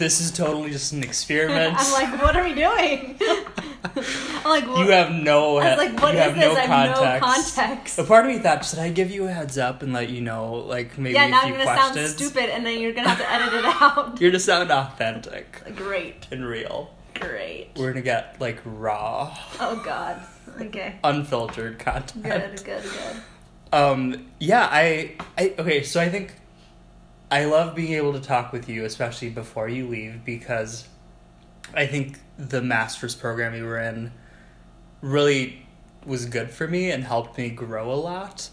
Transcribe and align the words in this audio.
this 0.00 0.20
is 0.20 0.32
totally 0.32 0.70
just 0.70 0.92
an 0.92 1.04
experiment. 1.10 1.76
I'm 1.78 1.92
like, 1.92 2.20
what 2.20 2.34
are 2.36 2.42
we 2.42 2.54
doing? 2.54 3.16
I'm 4.42 4.50
like, 4.50 4.66
what? 4.66 4.84
you 4.84 4.90
have 4.90 5.12
no. 5.12 5.58
I 5.58 5.70
was 5.76 5.78
like, 5.78 6.02
what 6.02 6.14
you 6.14 6.20
is 6.20 6.24
have 6.26 6.34
this? 6.34 6.44
No 6.44 6.54
I 6.56 6.60
have 6.66 6.90
no 6.90 7.20
context. 7.20 7.54
context. 7.56 7.98
A 7.98 8.04
part 8.04 8.26
of 8.26 8.32
me 8.32 8.38
thought, 8.38 8.64
should 8.64 8.78
I 8.80 8.90
give 8.90 9.10
you 9.10 9.26
a 9.26 9.30
heads 9.30 9.56
up 9.58 9.82
and 9.82 9.92
let 9.92 10.08
you 10.10 10.20
know, 10.20 10.54
like 10.54 10.98
maybe 10.98 11.14
yeah, 11.14 11.26
a 11.26 11.30
now 11.30 11.40
I'm 11.42 11.52
gonna 11.52 11.62
questions? 11.64 11.96
sound 11.96 12.18
stupid, 12.18 12.50
and 12.50 12.66
then 12.66 12.80
you're 12.80 12.92
gonna 12.92 13.08
have 13.08 13.18
to 13.18 13.32
edit 13.32 13.54
it 13.54 13.64
out. 13.82 14.20
You're 14.20 14.32
to 14.32 14.40
sound 14.40 14.70
authentic 14.72 15.62
Great, 15.76 16.26
and 16.32 16.44
real. 16.44 16.92
great. 17.14 17.68
We're 17.76 17.92
gonna 17.92 18.02
get 18.02 18.40
like 18.40 18.60
raw, 18.64 19.36
Oh 19.60 19.80
God. 19.84 20.20
Okay. 20.60 20.96
unfiltered 21.04 21.78
content. 21.78 22.24
Good, 22.24 22.64
good, 22.64 22.82
good. 22.82 23.22
Um, 23.72 24.26
yeah, 24.40 24.66
I, 24.70 25.12
I, 25.38 25.54
okay, 25.60 25.84
so 25.84 26.00
I 26.00 26.08
think 26.08 26.34
I 27.30 27.44
love 27.44 27.74
being 27.76 27.92
able 27.92 28.12
to 28.14 28.20
talk 28.20 28.52
with 28.52 28.68
you, 28.68 28.84
especially 28.84 29.30
before 29.30 29.68
you 29.68 29.86
leave, 29.86 30.24
because 30.24 30.88
I 31.74 31.86
think 31.86 32.18
the 32.36 32.60
master's 32.60 33.14
program 33.14 33.54
you 33.54 33.64
were 33.64 33.78
in 33.78 34.12
really 35.00 35.66
was 36.04 36.26
good 36.26 36.50
for 36.50 36.66
me 36.66 36.90
and 36.90 37.04
helped 37.04 37.38
me 37.38 37.50
grow 37.50 37.92
a 37.92 37.94
lot. 37.94 38.48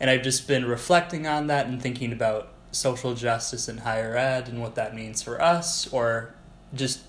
And 0.00 0.08
I've 0.08 0.22
just 0.22 0.48
been 0.48 0.64
reflecting 0.64 1.26
on 1.26 1.48
that 1.48 1.66
and 1.66 1.82
thinking 1.82 2.12
about 2.12 2.48
social 2.70 3.14
justice 3.14 3.68
in 3.68 3.78
higher 3.78 4.16
ed 4.16 4.48
and 4.48 4.60
what 4.62 4.76
that 4.76 4.94
means 4.94 5.22
for 5.22 5.40
us 5.42 5.92
or 5.92 6.34
just 6.74 7.00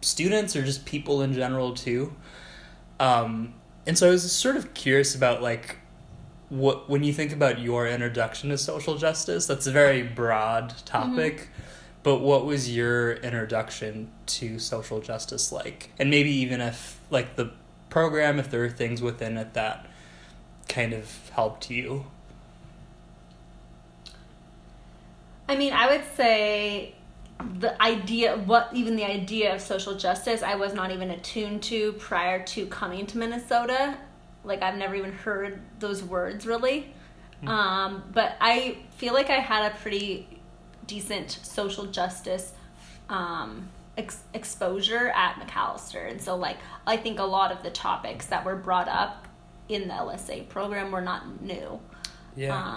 students 0.00 0.56
or 0.56 0.62
just 0.62 0.86
people 0.86 1.20
in 1.20 1.34
general 1.34 1.74
too. 1.74 2.14
Um, 2.98 3.54
and 3.86 3.98
so 3.98 4.08
I 4.08 4.10
was 4.10 4.30
sort 4.32 4.56
of 4.56 4.72
curious 4.72 5.14
about 5.14 5.42
like 5.42 5.76
what 6.50 6.90
when 6.90 7.02
you 7.02 7.12
think 7.12 7.32
about 7.32 7.58
your 7.58 7.88
introduction 7.88 8.50
to 8.50 8.58
social 8.58 8.98
justice, 8.98 9.46
that's 9.46 9.66
a 9.66 9.72
very 9.72 10.02
broad 10.02 10.74
topic. 10.84 11.36
Mm-hmm. 11.36 11.62
But 12.02 12.18
what 12.18 12.46
was 12.46 12.74
your 12.74 13.12
introduction 13.14 14.10
to 14.26 14.58
social 14.58 15.00
justice 15.00 15.52
like? 15.52 15.90
And 15.98 16.10
maybe 16.10 16.30
even 16.30 16.60
if 16.60 17.00
like 17.10 17.36
the 17.36 17.52
program, 17.88 18.38
if 18.38 18.50
there 18.50 18.64
are 18.64 18.70
things 18.70 19.00
within 19.00 19.36
it 19.36 19.54
that 19.54 19.86
kind 20.68 20.92
of 20.92 21.30
helped 21.30 21.70
you. 21.70 22.06
I 25.48 25.56
mean, 25.56 25.72
I 25.72 25.90
would 25.90 26.04
say 26.16 26.94
the 27.58 27.80
idea, 27.82 28.36
what 28.36 28.70
even 28.72 28.96
the 28.96 29.04
idea 29.04 29.54
of 29.54 29.60
social 29.60 29.96
justice, 29.96 30.42
I 30.42 30.54
was 30.54 30.72
not 30.72 30.90
even 30.90 31.10
attuned 31.10 31.62
to 31.64 31.92
prior 31.94 32.42
to 32.44 32.66
coming 32.66 33.06
to 33.06 33.18
Minnesota. 33.18 33.96
Like, 34.44 34.62
I've 34.62 34.76
never 34.76 34.94
even 34.94 35.12
heard 35.12 35.60
those 35.78 36.02
words 36.02 36.46
really. 36.46 36.92
Um, 37.46 38.04
but 38.12 38.36
I 38.40 38.78
feel 38.96 39.14
like 39.14 39.30
I 39.30 39.38
had 39.38 39.72
a 39.72 39.74
pretty 39.76 40.28
decent 40.86 41.30
social 41.30 41.86
justice 41.86 42.52
um, 43.08 43.68
ex- 43.96 44.24
exposure 44.34 45.08
at 45.08 45.36
Macalester. 45.36 46.10
And 46.10 46.20
so, 46.20 46.36
like, 46.36 46.58
I 46.86 46.96
think 46.96 47.18
a 47.18 47.24
lot 47.24 47.50
of 47.52 47.62
the 47.62 47.70
topics 47.70 48.26
that 48.26 48.44
were 48.44 48.56
brought 48.56 48.88
up 48.88 49.26
in 49.68 49.88
the 49.88 49.94
LSA 49.94 50.48
program 50.48 50.90
were 50.90 51.00
not 51.00 51.40
new. 51.40 51.80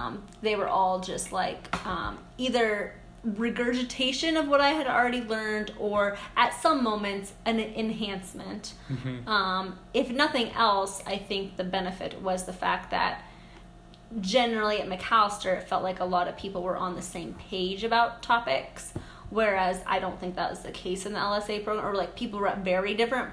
Um, 0.05 0.23
they 0.41 0.55
were 0.55 0.67
all 0.67 0.99
just 0.99 1.31
like 1.31 1.73
um, 1.85 2.17
either 2.37 2.93
regurgitation 3.23 4.35
of 4.37 4.47
what 4.47 4.59
I 4.61 4.69
had 4.69 4.87
already 4.87 5.21
learned 5.21 5.71
or 5.79 6.17
at 6.35 6.53
some 6.61 6.83
moments 6.83 7.33
an 7.45 7.59
enhancement. 7.59 8.73
Um, 9.25 9.79
if 9.93 10.09
nothing 10.09 10.51
else, 10.51 11.01
I 11.07 11.17
think 11.17 11.55
the 11.57 11.63
benefit 11.63 12.21
was 12.21 12.43
the 12.45 12.53
fact 12.53 12.91
that 12.91 13.23
generally 14.19 14.79
at 14.81 14.87
Macalester, 14.89 15.57
it 15.57 15.67
felt 15.67 15.83
like 15.83 15.99
a 15.99 16.05
lot 16.05 16.27
of 16.27 16.37
people 16.37 16.61
were 16.63 16.77
on 16.77 16.95
the 16.95 17.01
same 17.01 17.33
page 17.35 17.83
about 17.83 18.21
topics. 18.21 18.93
Whereas 19.29 19.81
I 19.87 19.99
don't 19.99 20.19
think 20.19 20.35
that 20.35 20.49
was 20.51 20.59
the 20.59 20.71
case 20.71 21.05
in 21.05 21.13
the 21.13 21.19
LSA 21.19 21.63
program, 21.63 21.85
or 21.85 21.95
like 21.95 22.15
people 22.15 22.39
were 22.39 22.47
at 22.49 22.59
very 22.59 22.93
different 22.93 23.29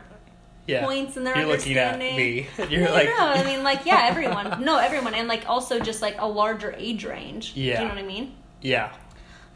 yeah. 0.67 0.85
points 0.85 1.17
in 1.17 1.25
their 1.25 1.37
You're 1.37 1.47
looking 1.49 1.77
at 1.77 1.95
understanding. 1.95 2.17
me. 2.17 2.49
You're 2.71 2.87
no, 2.87 2.93
like 2.93 3.07
no, 3.09 3.17
I 3.19 3.45
mean, 3.45 3.63
like, 3.63 3.85
yeah, 3.85 4.07
everyone. 4.09 4.65
No, 4.65 4.79
everyone. 4.79 5.15
And, 5.15 5.29
like, 5.29 5.49
also 5.49 5.79
just, 5.81 6.01
like, 6.01 6.17
a 6.19 6.27
larger 6.27 6.75
age 6.79 7.05
range. 7.05 7.53
Yeah, 7.55 7.55
Do 7.55 7.61
Yeah. 7.61 7.83
you 7.83 7.89
know 7.89 7.95
what 7.95 8.05
I 8.05 8.07
mean? 8.07 8.35
Yeah. 8.63 8.93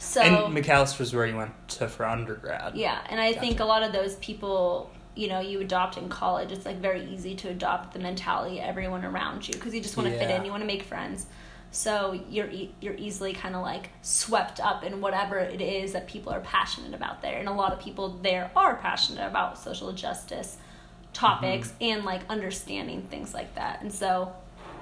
So, 0.05 0.21
and 0.21 0.55
Macalester's 0.55 1.15
where 1.15 1.27
you 1.27 1.37
went 1.37 1.53
to 1.71 1.89
for 1.89 2.07
undergrad. 2.07 2.77
yeah. 2.77 3.01
And 3.09 3.19
I 3.21 3.33
think 3.33 3.61
a 3.61 3.65
lot 3.65 3.83
of 3.83 3.93
those 3.93 4.17
people, 4.17 4.91
you 5.15 5.29
know, 5.29 5.41
you 5.41 5.61
adopt 5.61 5.97
in 5.97 6.09
college, 6.09 6.53
it's, 6.53 6.67
like, 6.67 6.77
very 6.79 7.05
easy 7.07 7.35
to 7.37 7.49
adopt 7.49 7.93
the 7.95 7.99
mentality 8.01 8.59
of 8.59 8.65
everyone 8.67 9.05
around 9.05 9.47
you 9.49 9.55
because 9.55 9.75
you 9.75 9.81
just 9.81 9.97
want 9.97 10.09
to 10.11 10.19
fit 10.19 10.31
in, 10.31 10.45
you 10.45 10.51
want 10.51 10.63
to 10.63 10.67
make 10.67 10.83
friends. 10.83 11.27
So 11.71 12.21
you're 12.31 12.51
e- 12.51 12.73
you're 12.81 12.95
easily 12.95 13.33
kind 13.33 13.57
of 13.57 13.63
like 13.63 13.91
swept 14.03 14.61
up 14.61 14.85
in 14.85 15.01
whatever 15.01 15.39
it 15.39 15.61
is 15.61 15.93
that 15.95 16.07
people 16.07 16.33
are 16.33 16.39
passionate 16.41 16.95
about 16.95 17.21
there, 17.21 17.37
and 17.41 17.49
a 17.49 17.53
lot 17.53 17.73
of 17.73 17.81
people 17.81 18.11
there 18.23 18.49
are 18.55 18.77
passionate 18.77 19.27
about 19.27 19.59
social 19.59 19.91
justice 19.93 20.57
topics 21.13 21.69
Mm-hmm. 21.71 21.85
and 21.85 22.05
like 22.05 22.21
understanding 22.29 23.03
things 23.11 23.35
like 23.35 23.55
that. 23.57 23.81
And 23.83 23.93
so 23.93 24.33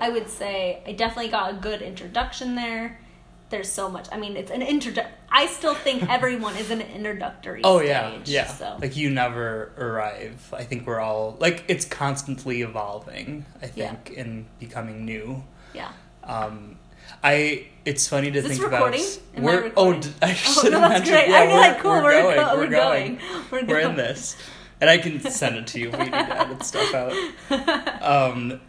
I 0.01 0.11
would 0.11 0.29
say 0.29 0.83
I 0.87 0.93
definitely 0.93 1.31
got 1.31 1.51
a 1.53 1.55
good 1.55 1.81
introduction 1.81 2.57
there. 2.57 2.99
There's 3.53 3.71
so 3.71 3.89
much. 3.89 4.09
I 4.11 4.17
mean, 4.17 4.37
it's 4.37 4.51
an 4.51 4.63
introdu 4.63 5.07
I 5.31 5.47
still 5.47 5.75
think 5.75 6.09
everyone 6.17 6.57
is 6.57 6.71
in 6.71 6.81
an 6.81 6.91
introductory 6.91 7.61
Oh 7.63 7.79
stage. 7.79 7.89
yeah, 7.91 8.19
yeah. 8.25 8.47
So 8.47 8.79
Like 8.81 8.97
you 8.97 9.11
never 9.11 9.73
arrive. 9.79 10.53
I 10.57 10.65
think 10.65 10.87
we're 10.87 10.99
all 11.01 11.37
like 11.39 11.65
it's 11.69 11.85
constantly 11.85 12.63
evolving. 12.63 13.45
I 13.63 13.71
Yeah. 13.75 13.91
think 13.95 14.11
in 14.17 14.47
becoming 14.59 15.05
new. 15.05 15.45
yeah. 15.75 15.93
Um, 16.25 16.77
I 17.23 17.67
it's 17.85 18.09
funny 18.09 18.31
to 18.31 18.41
think 18.43 18.63
about. 18.65 18.95
Am 18.95 18.95
I 18.95 19.41
we're 19.41 19.63
recording? 19.65 19.73
oh 19.77 19.93
d- 20.01 20.11
I 20.23 20.31
Oh, 20.31 20.35
should 20.35 20.73
no, 20.73 20.81
have 20.81 20.91
that's 20.93 21.11
mentioned. 21.11 21.17
great. 21.17 21.29
Yeah, 21.29 21.37
I'm 21.43 21.49
we're, 21.51 21.57
like, 21.61 21.79
cool. 21.81 21.91
We're, 21.93 22.03
We're, 22.03 22.13
going. 22.23 22.37
go- 22.37 22.57
we're, 22.57 22.67
going. 22.69 23.15
going. 23.17 23.45
We're, 23.51 23.65
We're 23.67 23.81
in 23.91 23.97
this, 23.97 24.37
and 24.81 24.89
I 24.89 24.97
can 24.99 25.21
send 25.21 25.57
it 25.57 25.67
to 25.69 25.79
you 25.81 25.89
if 25.91 25.99
we 25.99 26.05
need 26.05 26.11
to 26.13 26.41
edit 26.41 26.63
stuff 26.65 26.95
out. 26.95 28.03
Um, 28.03 28.61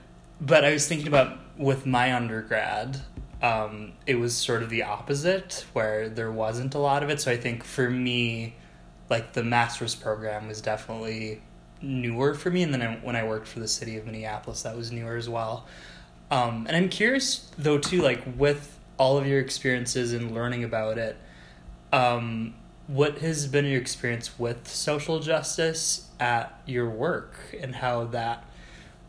but 0.42 0.66
I 0.66 0.74
was 0.74 0.88
thinking 0.88 1.08
about 1.08 1.38
with 1.58 1.86
my 1.86 2.14
undergrad, 2.16 3.00
um, 3.44 3.92
it 4.08 4.16
was 4.16 4.36
sort 4.36 4.64
of 4.64 4.70
the 4.70 4.84
opposite, 4.84 5.66
where 5.74 6.09
there 6.09 6.31
wasn't 6.31 6.74
a 6.74 6.80
lot 6.80 7.04
of 7.04 7.09
it. 7.09 7.20
So 7.22 7.30
I 7.30 7.38
think 7.38 7.64
for 7.64 7.90
me, 7.90 8.56
like 9.09 9.34
the 9.34 9.44
master's 9.44 9.94
program 9.94 10.48
was 10.48 10.62
definitely 10.62 11.42
newer 11.82 12.34
for 12.34 12.50
me, 12.50 12.64
and 12.64 12.74
then 12.74 12.82
I, 12.82 12.96
when 12.96 13.18
I 13.18 13.26
worked 13.26 13.48
for 13.48 13.59
the 13.59 13.68
city 13.68 13.98
of 13.98 14.06
Minneapolis, 14.06 14.64
that 14.64 14.76
was 14.76 14.92
newer 14.92 15.18
as 15.18 15.28
well. 15.30 15.68
Um, 16.32 16.66
and 16.68 16.76
I'm 16.76 16.90
curious 16.90 17.52
though 17.58 17.78
too, 17.78 18.02
like 18.02 18.24
with 18.38 18.80
all 18.98 19.18
of 19.18 19.28
your 19.28 19.40
experiences 19.40 20.14
and 20.14 20.34
learning 20.34 20.64
about 20.64 20.98
it, 20.98 21.18
um, 21.92 22.56
what 22.88 23.20
has 23.20 23.48
been 23.48 23.66
your 23.66 23.80
experience 23.80 24.40
with 24.40 24.68
social 24.68 25.20
justice 25.20 26.09
at 26.20 26.59
your 26.66 26.90
work 26.90 27.36
and 27.59 27.76
how 27.76 28.06
that 28.06 28.46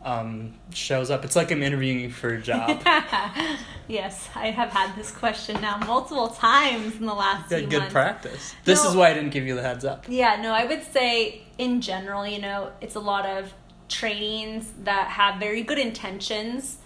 um, 0.05 0.53
shows 0.73 1.09
up? 1.11 1.25
It's 1.25 1.35
like 1.35 1.51
I'm 1.51 1.61
interviewing 1.63 1.99
you 1.99 2.09
for 2.11 2.29
a 2.29 2.41
job. 2.41 2.79
yes, 3.87 4.29
I 4.35 4.51
have 4.51 4.69
had 4.69 4.95
this 4.95 5.11
question 5.11 5.59
now 5.61 5.77
multiple 5.77 6.29
times 6.29 6.95
in 6.95 7.05
the 7.05 7.13
last 7.13 7.49
few 7.49 7.61
good 7.67 7.79
months. 7.79 7.91
practice. 7.93 8.55
This 8.63 8.83
No. 8.83 8.89
is 8.91 8.95
why 8.95 9.09
I 9.09 9.13
didn't 9.13 9.31
give 9.31 9.45
you 9.45 9.55
the 9.55 9.61
heads 9.63 9.83
up. 9.83 10.05
Yeah, 10.07 10.39
no, 10.41 10.51
I 10.53 10.65
would 10.65 10.83
say 10.83 11.41
in 11.57 11.81
general, 11.81 12.25
you 12.25 12.39
know, 12.39 12.71
it's 12.81 12.95
a 12.95 12.99
lot 12.99 13.25
of 13.25 13.53
trainings 13.89 14.71
that 14.83 15.07
have 15.09 15.39
very 15.39 15.61
good 15.63 15.79
intentions, 15.79 16.77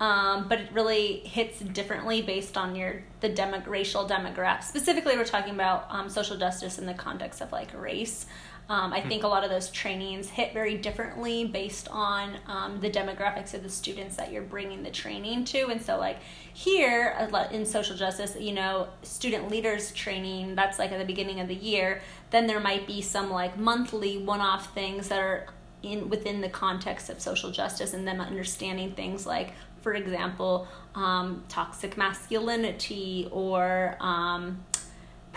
um, 0.00 0.46
but 0.48 0.60
it 0.60 0.68
really 0.72 1.18
hits 1.20 1.58
differently 1.60 2.22
based 2.22 2.56
on 2.56 2.76
your 2.76 3.02
the 3.20 3.28
demo, 3.28 3.60
racial 3.66 4.08
demographic. 4.08 4.62
Specifically, 4.62 5.16
we're 5.16 5.24
talking 5.24 5.54
about 5.54 5.86
um, 5.90 6.08
social 6.08 6.36
justice 6.36 6.78
in 6.78 6.86
the 6.86 6.94
context 6.94 7.40
of 7.40 7.50
like 7.50 7.70
race. 7.74 8.26
Um, 8.70 8.92
I 8.92 9.00
think 9.00 9.22
a 9.22 9.28
lot 9.28 9.44
of 9.44 9.50
those 9.50 9.70
trainings 9.70 10.28
hit 10.28 10.52
very 10.52 10.76
differently 10.76 11.46
based 11.46 11.88
on 11.90 12.36
um, 12.46 12.80
the 12.80 12.90
demographics 12.90 13.54
of 13.54 13.62
the 13.62 13.68
students 13.70 14.16
that 14.16 14.30
you're 14.30 14.42
bringing 14.42 14.82
the 14.82 14.90
training 14.90 15.44
to. 15.46 15.68
And 15.68 15.80
so, 15.80 15.98
like 15.98 16.18
here 16.52 17.16
in 17.50 17.64
social 17.64 17.96
justice, 17.96 18.36
you 18.38 18.52
know, 18.52 18.88
student 19.02 19.50
leaders 19.50 19.90
training, 19.92 20.54
that's 20.54 20.78
like 20.78 20.92
at 20.92 20.98
the 20.98 21.06
beginning 21.06 21.40
of 21.40 21.48
the 21.48 21.54
year. 21.54 22.02
Then 22.30 22.46
there 22.46 22.60
might 22.60 22.86
be 22.86 23.00
some 23.00 23.30
like 23.30 23.58
monthly 23.58 24.18
one 24.18 24.42
off 24.42 24.74
things 24.74 25.08
that 25.08 25.18
are 25.18 25.46
in 25.82 26.10
within 26.10 26.42
the 26.42 26.48
context 26.50 27.08
of 27.08 27.20
social 27.20 27.50
justice 27.50 27.94
and 27.94 28.06
them 28.06 28.20
understanding 28.20 28.92
things 28.92 29.24
like, 29.24 29.54
for 29.80 29.94
example, 29.94 30.68
um, 30.94 31.42
toxic 31.48 31.96
masculinity 31.96 33.28
or. 33.32 33.96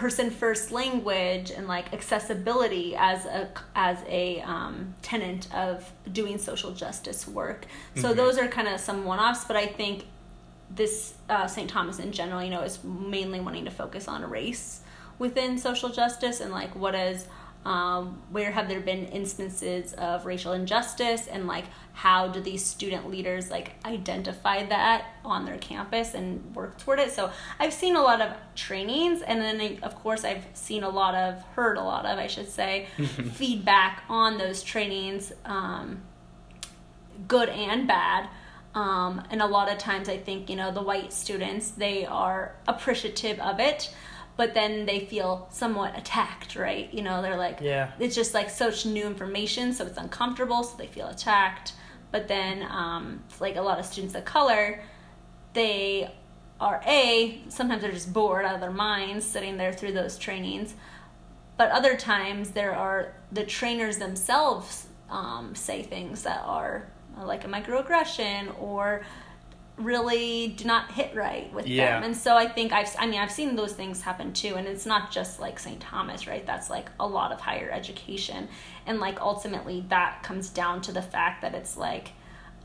Person 0.01 0.31
first 0.31 0.71
language 0.71 1.51
and 1.51 1.67
like 1.67 1.93
accessibility 1.93 2.95
as 2.97 3.23
a 3.27 3.49
as 3.75 3.99
a 4.07 4.41
um, 4.41 4.95
tenant 5.03 5.47
of 5.53 5.91
doing 6.11 6.39
social 6.39 6.71
justice 6.73 7.27
work. 7.27 7.67
So 7.95 8.11
Mhm. 8.11 8.15
those 8.15 8.39
are 8.39 8.47
kind 8.47 8.67
of 8.67 8.79
some 8.79 9.05
one 9.05 9.19
offs, 9.19 9.45
but 9.45 9.55
I 9.55 9.67
think 9.67 10.05
this 10.71 11.13
uh, 11.29 11.45
St. 11.45 11.69
Thomas 11.69 11.99
in 11.99 12.11
general, 12.13 12.41
you 12.41 12.49
know, 12.49 12.63
is 12.63 12.83
mainly 12.83 13.39
wanting 13.41 13.65
to 13.65 13.71
focus 13.71 14.07
on 14.07 14.27
race 14.27 14.79
within 15.19 15.59
social 15.59 15.89
justice 15.89 16.39
and 16.41 16.51
like 16.51 16.75
what 16.75 16.95
is 16.95 17.27
Um, 17.63 18.23
where 18.31 18.51
have 18.51 18.67
there 18.67 18.79
been 18.79 19.05
instances 19.05 19.93
of 19.93 20.25
racial 20.25 20.53
injustice 20.53 21.27
and 21.27 21.45
like 21.45 21.65
how 21.93 22.27
do 22.27 22.41
these 22.41 22.65
student 22.65 23.07
leaders 23.11 23.51
like 23.51 23.73
identify 23.85 24.65
that 24.65 25.05
on 25.23 25.45
their 25.45 25.59
campus 25.59 26.15
and 26.15 26.55
work 26.55 26.79
toward 26.79 26.97
it? 26.97 27.11
So 27.11 27.29
i've 27.59 27.73
seen 27.73 27.95
a 27.95 28.01
lot 28.01 28.19
of 28.19 28.35
trainings 28.55 29.21
and 29.21 29.39
then 29.39 29.77
of 29.83 29.93
course 29.95 30.23
i've 30.23 30.43
seen 30.55 30.83
a 30.83 30.89
lot 30.89 31.13
of 31.13 31.43
heard 31.53 31.77
a 31.77 31.83
lot 31.83 32.07
of 32.07 32.17
i 32.17 32.25
should 32.25 32.49
say 32.49 32.87
feedback 33.33 34.03
on 34.09 34.39
those 34.39 34.63
trainings 34.63 35.31
um, 35.45 36.01
good 37.27 37.49
and 37.49 37.87
bad. 37.87 38.29
Um, 38.73 39.21
and 39.29 39.41
a 39.41 39.45
lot 39.47 39.69
of 39.69 39.77
times 39.77 40.07
i 40.07 40.15
think 40.15 40.49
you 40.49 40.55
know 40.55 40.71
the 40.71 40.81
white 40.81 41.11
students 41.11 41.71
they 41.71 42.05
are 42.05 42.55
appreciative 42.69 43.37
of 43.41 43.59
it 43.59 43.93
but 44.37 44.53
then 44.53 44.85
they 44.85 45.01
feel 45.01 45.47
somewhat 45.51 45.97
attacked, 45.97 46.55
right? 46.55 46.91
You 46.93 47.03
know, 47.03 47.21
they're 47.21 47.37
like, 47.37 47.59
yeah, 47.61 47.91
it's 47.99 48.15
just 48.15 48.33
like 48.33 48.49
such 48.49 48.85
new 48.85 49.05
information, 49.05 49.73
so 49.73 49.85
it's 49.85 49.97
uncomfortable, 49.97 50.63
so 50.63 50.77
they 50.77 50.87
feel 50.87 51.07
attacked. 51.07 51.73
But 52.11 52.27
then, 52.27 52.63
um, 52.63 53.23
like 53.39 53.55
a 53.55 53.61
lot 53.61 53.79
of 53.79 53.85
students 53.85 54.15
of 54.15 54.25
color, 54.25 54.81
they 55.53 56.13
are 56.59 56.81
a 56.85 57.41
sometimes 57.49 57.81
they're 57.81 57.91
just 57.91 58.13
bored 58.13 58.45
out 58.45 58.53
of 58.53 58.61
their 58.61 58.71
minds 58.71 59.25
sitting 59.25 59.57
there 59.57 59.73
through 59.73 59.93
those 59.93 60.17
trainings, 60.17 60.75
but 61.57 61.71
other 61.71 61.95
times 61.95 62.51
there 62.51 62.75
are 62.75 63.13
the 63.31 63.43
trainers 63.43 63.97
themselves 63.97 64.87
um, 65.09 65.53
say 65.55 65.83
things 65.83 66.23
that 66.23 66.41
are 66.45 66.87
like 67.23 67.43
a 67.43 67.47
microaggression 67.47 68.59
or 68.61 69.03
really 69.83 70.47
do 70.49 70.65
not 70.65 70.91
hit 70.91 71.15
right 71.15 71.51
with 71.53 71.67
Yeah. 71.67 71.95
them. 71.95 72.03
And 72.03 72.17
so 72.17 72.35
I 72.37 72.47
think 72.47 72.71
I've 72.71 72.93
I 72.99 73.07
mean 73.07 73.19
I've 73.19 73.31
seen 73.31 73.55
those 73.55 73.73
things 73.73 74.01
happen 74.01 74.33
too 74.33 74.55
and 74.55 74.67
it's 74.67 74.85
not 74.85 75.11
just 75.11 75.39
like 75.39 75.59
St. 75.59 75.79
Thomas, 75.79 76.27
right? 76.27 76.45
That's 76.45 76.69
like 76.69 76.89
a 76.99 77.07
lot 77.07 77.31
of 77.31 77.39
higher 77.41 77.69
education 77.71 78.47
and 78.85 78.99
like 78.99 79.19
ultimately 79.21 79.85
that 79.89 80.23
comes 80.23 80.49
down 80.49 80.81
to 80.81 80.91
the 80.91 81.01
fact 81.01 81.41
that 81.41 81.53
it's 81.55 81.77
like 81.77 82.11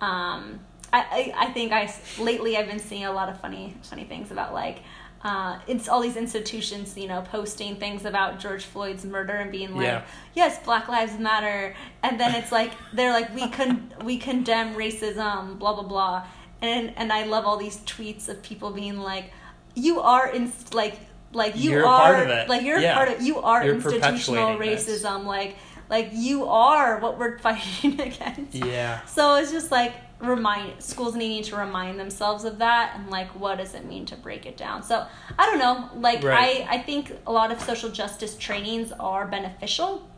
um 0.00 0.60
I, 0.92 1.32
I, 1.36 1.46
I 1.46 1.52
think 1.52 1.72
I 1.72 1.92
lately 2.18 2.56
I've 2.56 2.68
been 2.68 2.78
seeing 2.78 3.04
a 3.04 3.12
lot 3.12 3.28
of 3.28 3.40
funny 3.40 3.74
funny 3.82 4.04
things 4.04 4.30
about 4.30 4.54
like 4.54 4.78
uh, 5.24 5.58
it's 5.66 5.88
all 5.88 6.00
these 6.00 6.16
institutions, 6.16 6.96
you 6.96 7.08
know, 7.08 7.20
posting 7.22 7.74
things 7.76 8.04
about 8.04 8.38
George 8.38 8.64
Floyd's 8.64 9.04
murder 9.04 9.32
and 9.32 9.50
being 9.50 9.74
like, 9.74 9.86
Yeah. 9.86 10.02
"Yes, 10.34 10.62
Black 10.62 10.86
Lives 10.88 11.18
Matter," 11.18 11.74
and 12.04 12.20
then 12.20 12.34
it's 12.36 12.52
like 12.52 12.70
they're 12.92 13.10
like, 13.12 13.34
"We 13.34 13.48
con 13.48 13.92
we 14.04 14.18
condemn 14.18 14.74
racism," 14.76 15.58
blah 15.58 15.72
blah 15.72 15.82
blah, 15.82 16.26
and 16.62 16.92
and 16.96 17.12
I 17.12 17.24
love 17.24 17.44
all 17.44 17.56
these 17.56 17.78
tweets 17.78 18.28
of 18.28 18.42
people 18.42 18.70
being 18.70 18.98
like, 18.98 19.32
"You 19.74 20.00
are 20.00 20.28
in 20.30 20.52
like 20.72 20.98
like 21.32 21.56
you 21.56 21.70
You're 21.72 21.86
are 21.86 21.98
part 22.14 22.22
of 22.24 22.28
it. 22.30 22.48
like 22.48 22.62
you're 22.62 22.78
Yeah. 22.78 22.92
a 22.92 22.94
part 22.96 23.08
of 23.16 23.22
you 23.22 23.38
are 23.40 23.64
You're 23.64 23.74
institutional 23.74 24.56
perpetuating 24.56 24.76
this. 24.76 24.88
racism 25.04 25.24
like 25.24 25.56
like 25.90 26.10
you 26.12 26.46
are 26.46 26.98
what 27.00 27.18
we're 27.18 27.38
fighting 27.46 28.00
against." 28.00 28.54
yeah, 28.54 29.04
So 29.06 29.34
it's 29.36 29.52
just 29.52 29.70
like 29.70 29.92
remind 30.18 30.82
schools 30.82 31.14
needing 31.14 31.42
to 31.42 31.56
remind 31.56 32.00
themselves 32.00 32.44
of 32.44 32.56
that 32.58 32.94
and 32.96 33.10
like 33.10 33.28
what 33.38 33.58
does 33.58 33.74
it 33.74 33.84
mean 33.84 34.06
to 34.06 34.16
break 34.16 34.46
it 34.46 34.56
down. 34.56 34.82
So 34.82 35.04
I 35.38 35.44
don't 35.46 35.58
know. 35.58 35.90
Like 36.00 36.22
Right. 36.24 36.66
I 36.68 36.76
I 36.76 36.78
think 36.82 37.12
a 37.26 37.32
lot 37.32 37.52
of 37.52 37.60
social 37.60 37.90
justice 37.90 38.34
trainings 38.36 38.92
are 38.98 39.26
beneficial. 39.26 40.08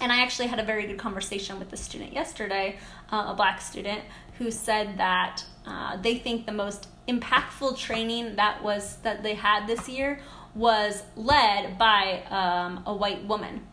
And 0.00 0.12
I 0.12 0.22
actually 0.22 0.48
had 0.48 0.58
a 0.58 0.64
very 0.64 0.86
good 0.86 0.98
conversation 0.98 1.58
with 1.58 1.72
a 1.72 1.76
student 1.76 2.12
yesterday, 2.12 2.78
uh, 3.10 3.26
a 3.28 3.34
black 3.34 3.60
student, 3.60 4.02
who 4.38 4.50
said 4.50 4.98
that 4.98 5.42
uh, 5.66 5.96
they 5.96 6.18
think 6.18 6.46
the 6.46 6.52
most 6.52 6.88
impactful 7.08 7.78
training 7.78 8.36
that 8.36 8.62
was 8.62 8.96
that 8.98 9.22
they 9.22 9.34
had 9.34 9.66
this 9.66 9.88
year 9.88 10.20
was 10.54 11.02
led 11.16 11.78
by 11.78 12.22
um, 12.30 12.82
a 12.86 12.94
white 12.94 13.24
woman. 13.26 13.66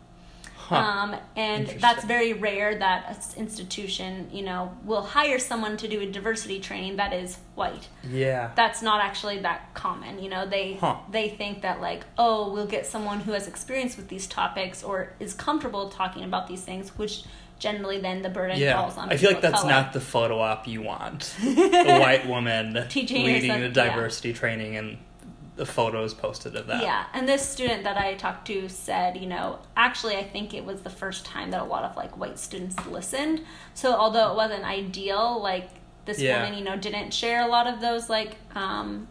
Huh. 0.74 0.80
Um, 1.14 1.16
and 1.36 1.68
that's 1.80 2.04
very 2.06 2.34
rare 2.34 2.78
that 2.78 3.06
an 3.36 3.40
institution, 3.42 4.30
you 4.31 4.42
know, 4.44 4.72
will 4.84 5.02
hire 5.02 5.40
someone 5.40 5.78
to 5.78 5.88
do 5.88 6.02
a 6.02 6.06
diversity 6.06 6.60
training 6.60 6.96
that 6.98 7.14
is 7.14 7.38
white. 7.56 7.88
yeah, 8.10 8.52
That's 8.56 8.81
not 8.81 9.04
actually 9.04 9.40
that 9.40 9.74
common. 9.74 10.22
You 10.24 10.30
know, 10.30 10.48
they 10.48 10.74
Huh. 10.74 10.98
they 11.12 11.30
think 11.30 11.62
that 11.62 11.81
like, 11.81 12.04
oh, 12.18 12.52
we'll 12.52 12.68
get 12.68 12.86
someone 12.86 13.20
who 13.22 13.31
has 13.34 13.48
experience 13.48 13.98
with 13.98 14.08
these 14.08 14.28
topics 14.28 14.84
or 14.84 15.14
is 15.20 15.34
comfortable 15.34 15.90
talking 15.90 16.24
about 16.24 16.48
these 16.48 16.62
things, 16.62 16.98
which 16.98 17.24
generally 17.60 18.00
then 18.00 18.22
the 18.22 18.30
burden 18.30 18.58
yeah. 18.60 18.75
falls 18.75 18.98
on. 18.98 19.10
I 19.12 19.18
feel 19.18 19.31
like 19.31 19.42
that's 19.42 19.62
color. 19.62 19.72
not 19.72 19.94
the 19.94 20.02
photo 20.02 20.40
op 20.40 20.68
you 20.68 20.81
want. 20.81 21.34
a 21.44 22.00
white 22.00 22.28
woman 22.28 22.86
Teaching 22.90 23.24
leading 23.25 23.52
yourself- 23.52 23.60
a 23.62 23.66
yeah. 23.68 23.90
diversity 23.90 24.34
training 24.34 24.75
and 24.75 24.98
the 25.55 25.65
photos 25.65 26.13
posted 26.13 26.55
of 26.55 26.67
that. 26.67 26.81
Yeah, 26.81 27.05
and 27.13 27.27
this 27.27 27.47
student 27.47 27.83
that 27.83 27.97
I 27.97 28.15
talked 28.15 28.47
to 28.47 28.67
said, 28.69 29.17
you 29.17 29.27
know, 29.27 29.59
actually, 29.77 30.15
I 30.15 30.23
think 30.23 30.53
it 30.53 30.65
was 30.65 30.81
the 30.81 30.89
first 30.89 31.25
time 31.25 31.51
that 31.51 31.61
a 31.61 31.65
lot 31.65 31.83
of 31.83 31.95
like 31.95 32.17
white 32.17 32.39
students 32.39 32.75
listened. 32.88 33.41
So 33.73 33.94
although 33.94 34.31
it 34.31 34.35
wasn't 34.35 34.63
ideal, 34.63 35.39
like 35.41 35.69
this 36.05 36.19
Yeah. 36.19 36.44
woman, 36.44 36.57
you 36.57 36.63
know, 36.65 36.75
didn't 36.75 37.13
share 37.13 37.44
a 37.44 37.47
lot 37.47 37.67
of 37.67 37.81
those 37.81 38.09
like 38.09 38.35
um, 38.55 39.07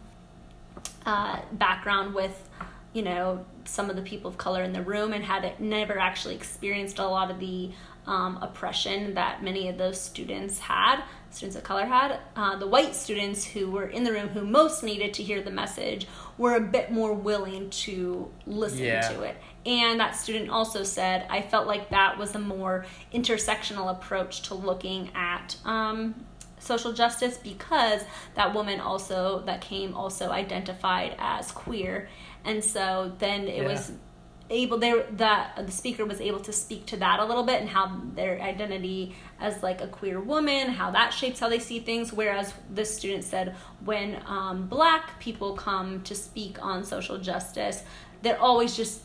uh, 1.05 1.39
background 1.53 2.13
with, 2.13 2.49
you 2.93 3.01
know, 3.03 3.45
some 3.65 3.89
of 3.89 3.95
the 3.95 4.01
people 4.01 4.29
of 4.29 4.37
color 4.37 4.63
in 4.63 4.73
the 4.73 4.81
room 4.81 5.13
and 5.13 5.23
had 5.23 5.59
never 5.59 5.97
actually 5.97 6.35
experienced 6.35 6.99
a 6.99 7.07
lot 7.07 7.31
of 7.31 7.39
the 7.39 7.71
um, 8.05 8.37
oppression 8.41 9.13
that 9.13 9.41
many 9.41 9.69
of 9.69 9.77
those 9.77 9.99
students 9.99 10.59
had, 10.59 11.01
students 11.33 11.55
of 11.55 11.63
color 11.63 11.85
had. 11.85 12.19
Uh, 12.35 12.55
the 12.57 12.67
white 12.67 12.95
students 12.95 13.43
who 13.43 13.69
were 13.71 13.87
in 13.87 14.03
the 14.03 14.11
room 14.11 14.29
who 14.29 14.45
most 14.45 14.83
needed 14.83 15.13
to 15.15 15.23
hear 15.23 15.41
the 15.41 15.51
message 15.51 16.07
were 16.37 16.55
a 16.55 16.61
bit 16.61 16.91
more 16.91 17.13
willing 17.13 17.69
to 17.69 18.31
listen 18.45 18.85
Yeah. 18.85 19.01
to 19.09 19.21
it. 19.23 19.35
And 19.65 19.99
that 19.99 20.15
student 20.15 20.49
also 20.49 20.83
said, 20.83 21.25
I 21.29 21.41
felt 21.41 21.67
like 21.67 21.89
that 21.89 22.17
was 22.17 22.35
a 22.35 22.39
more 22.39 22.85
intersectional 23.13 23.89
approach 23.89 24.41
to 24.43 24.53
looking 24.55 25.09
at 25.15 25.55
um, 25.65 26.25
social 26.59 26.93
justice 26.93 27.37
because 27.37 28.01
that 28.35 28.53
woman 28.53 28.79
also, 28.79 29.41
that 29.45 29.61
came, 29.61 29.93
also 29.95 30.29
identified 30.29 31.15
as 31.17 31.51
queer. 31.51 32.09
And 32.45 32.63
so 32.63 33.13
then 33.19 33.47
it 33.47 33.63
Yeah. 33.63 33.67
was 33.69 33.91
able 34.49 34.77
there 34.77 35.05
that 35.11 35.55
the 35.65 35.71
speaker 35.71 36.05
was 36.05 36.19
able 36.19 36.39
to 36.41 36.51
speak 36.51 36.85
to 36.85 36.97
that 36.97 37.19
a 37.19 37.25
little 37.25 37.43
bit 37.43 37.61
and 37.61 37.69
how 37.69 38.01
their 38.13 38.39
identity 38.41 39.15
as 39.39 39.63
like 39.63 39.81
a 39.81 39.87
queer 39.87 40.19
woman 40.19 40.67
how 40.69 40.91
that 40.91 41.11
shapes 41.11 41.39
how 41.39 41.49
they 41.49 41.59
see 41.59 41.79
things. 41.79 42.11
Whereas 42.11 42.53
this 42.69 42.95
student 42.95 43.23
said 43.23 43.55
when 43.83 44.21
um, 44.25 44.67
black 44.67 45.19
people 45.19 45.53
come 45.53 46.01
to 46.03 46.13
speak 46.13 46.63
on 46.63 46.83
social 46.83 47.17
justice 47.17 47.83
they're 48.21 48.41
always 48.41 48.75
just 48.75 49.01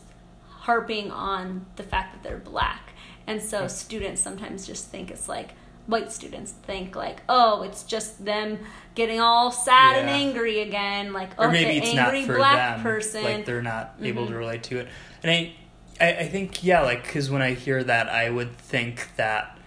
harping 0.47 1.11
on 1.11 1.65
the 1.75 1.83
fact 1.83 2.13
that 2.13 2.23
they're 2.23 2.39
black. 2.39 2.93
And 3.27 3.41
so 3.41 3.67
students 3.67 4.21
sometimes 4.21 4.65
just 4.65 4.87
think 4.87 5.11
it's 5.11 5.27
like 5.27 5.51
white 5.89 6.11
students 6.11 6.51
think 6.51 6.95
like 6.95 7.21
oh 7.27 7.63
it's 7.63 7.83
just 7.83 8.23
them 8.23 8.59
getting 8.93 9.19
all 9.19 9.51
sad 9.51 9.97
and 9.97 10.09
angry 10.09 10.59
again 10.61 11.11
like 11.13 11.29
oh 11.39 11.45
or 11.45 11.51
maybe 11.51 11.79
the 11.79 11.85
it's 11.85 11.95
not 11.95 12.13
angry 12.13 12.25
for 12.25 12.37
black 12.37 12.75
them. 12.75 12.83
person 12.83 13.09
Mm-hmm. 13.19 13.25
Like 13.25 13.45
they're 13.45 13.61
not 13.61 13.95
able 14.01 14.27
to 14.27 14.35
relate 14.35 14.63
to 14.63 14.79
it. 14.79 14.87
And 15.23 15.31
I, 15.31 15.53
I, 15.99 16.19
I 16.19 16.27
think 16.27 16.63
yeah, 16.63 16.81
like 16.81 17.03
because 17.03 17.29
when 17.29 17.41
I 17.41 17.53
hear 17.53 17.83
that, 17.83 18.09
I 18.09 18.29
would 18.29 18.57
think 18.57 19.15
that 19.15 19.57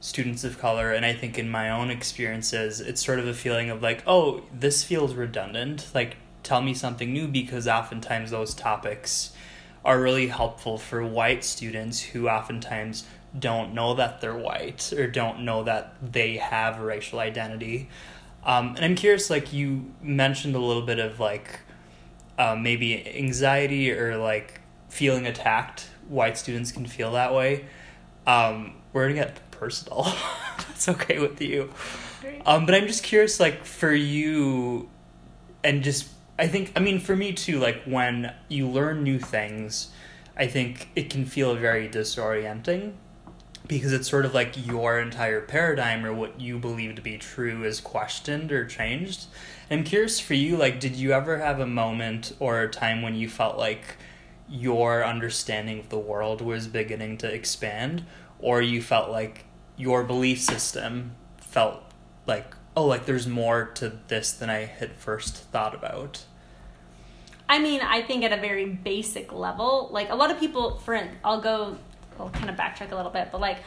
students 0.00 0.44
of 0.44 0.58
color, 0.58 0.92
and 0.92 1.04
I 1.04 1.12
think 1.14 1.38
in 1.38 1.50
my 1.50 1.70
own 1.70 1.90
experiences, 1.90 2.80
it's 2.80 3.04
sort 3.04 3.18
of 3.18 3.26
a 3.26 3.34
feeling 3.34 3.70
of 3.70 3.82
like, 3.82 4.02
oh, 4.06 4.42
this 4.52 4.84
feels 4.84 5.14
redundant. 5.14 5.88
Like, 5.94 6.16
tell 6.42 6.60
me 6.60 6.74
something 6.74 7.12
new 7.12 7.28
because 7.28 7.68
oftentimes 7.68 8.30
those 8.30 8.54
topics 8.54 9.32
are 9.84 10.00
really 10.00 10.28
helpful 10.28 10.78
for 10.78 11.04
white 11.04 11.44
students 11.44 12.00
who 12.00 12.28
oftentimes 12.28 13.04
don't 13.38 13.74
know 13.74 13.94
that 13.94 14.20
they're 14.20 14.36
white 14.36 14.92
or 14.92 15.06
don't 15.06 15.44
know 15.44 15.64
that 15.64 15.94
they 16.02 16.36
have 16.36 16.78
a 16.78 16.84
racial 16.84 17.18
identity. 17.18 17.88
Um, 18.44 18.74
and 18.76 18.84
I'm 18.84 18.94
curious, 18.94 19.30
like 19.30 19.52
you 19.52 19.92
mentioned 20.02 20.54
a 20.54 20.58
little 20.58 20.82
bit 20.82 20.98
of 20.98 21.20
like 21.20 21.60
uh, 22.38 22.56
maybe 22.56 23.06
anxiety 23.16 23.92
or 23.92 24.16
like 24.16 24.60
feeling 24.88 25.26
attacked. 25.26 25.88
White 26.08 26.36
students 26.36 26.72
can 26.72 26.86
feel 26.86 27.12
that 27.12 27.32
way. 27.32 27.66
Um, 28.26 28.74
we're 28.92 29.08
gonna 29.08 29.14
get 29.14 29.50
personal. 29.50 30.04
That's 30.68 30.88
okay 30.88 31.18
with 31.18 31.40
you. 31.40 31.72
Um, 32.44 32.66
but 32.66 32.74
I'm 32.74 32.86
just 32.86 33.02
curious, 33.02 33.40
like 33.40 33.64
for 33.64 33.92
you, 33.92 34.90
and 35.64 35.82
just 35.82 36.08
I 36.38 36.48
think 36.48 36.72
I 36.76 36.80
mean 36.80 36.98
for 36.98 37.16
me 37.16 37.32
too. 37.32 37.58
Like 37.58 37.82
when 37.84 38.32
you 38.48 38.68
learn 38.68 39.02
new 39.02 39.18
things, 39.18 39.90
I 40.36 40.46
think 40.48 40.88
it 40.94 41.08
can 41.08 41.24
feel 41.24 41.54
very 41.54 41.88
disorienting 41.88 42.94
because 43.66 43.92
it's 43.92 44.08
sort 44.08 44.24
of 44.24 44.34
like 44.34 44.66
your 44.66 44.98
entire 45.00 45.40
paradigm 45.40 46.04
or 46.04 46.12
what 46.12 46.40
you 46.40 46.58
believe 46.58 46.96
to 46.96 47.02
be 47.02 47.18
true 47.18 47.64
is 47.64 47.80
questioned 47.80 48.50
or 48.52 48.64
changed. 48.64 49.26
I'm 49.70 49.84
curious 49.84 50.20
for 50.20 50.34
you, 50.34 50.56
like, 50.56 50.80
did 50.80 50.96
you 50.96 51.12
ever 51.12 51.38
have 51.38 51.60
a 51.60 51.66
moment 51.66 52.34
or 52.38 52.60
a 52.60 52.68
time 52.68 53.02
when 53.02 53.14
you 53.14 53.28
felt 53.28 53.56
like 53.56 53.96
your 54.48 55.04
understanding 55.04 55.78
of 55.78 55.88
the 55.88 55.98
world 55.98 56.42
was 56.42 56.66
beginning 56.66 57.16
to 57.18 57.32
expand, 57.32 58.04
or 58.38 58.60
you 58.60 58.82
felt 58.82 59.10
like 59.10 59.44
your 59.76 60.04
belief 60.04 60.40
system 60.40 61.12
felt 61.38 61.82
like, 62.26 62.54
oh, 62.76 62.84
like 62.84 63.06
there's 63.06 63.26
more 63.26 63.64
to 63.66 63.92
this 64.08 64.32
than 64.32 64.50
I 64.50 64.66
had 64.66 64.92
first 64.92 65.36
thought 65.36 65.74
about? 65.74 66.24
I 67.48 67.58
mean, 67.58 67.80
I 67.80 68.02
think 68.02 68.24
at 68.24 68.32
a 68.32 68.40
very 68.40 68.66
basic 68.66 69.32
level, 69.32 69.88
like 69.90 70.10
a 70.10 70.14
lot 70.14 70.30
of 70.30 70.38
people, 70.38 70.78
for 70.78 71.00
I'll 71.24 71.40
go 71.40 71.78
I'll 72.18 72.30
kind 72.30 72.50
of 72.50 72.56
backtrack 72.56 72.92
a 72.92 72.96
little 72.96 73.10
bit, 73.10 73.28
but 73.32 73.40
like 73.40 73.58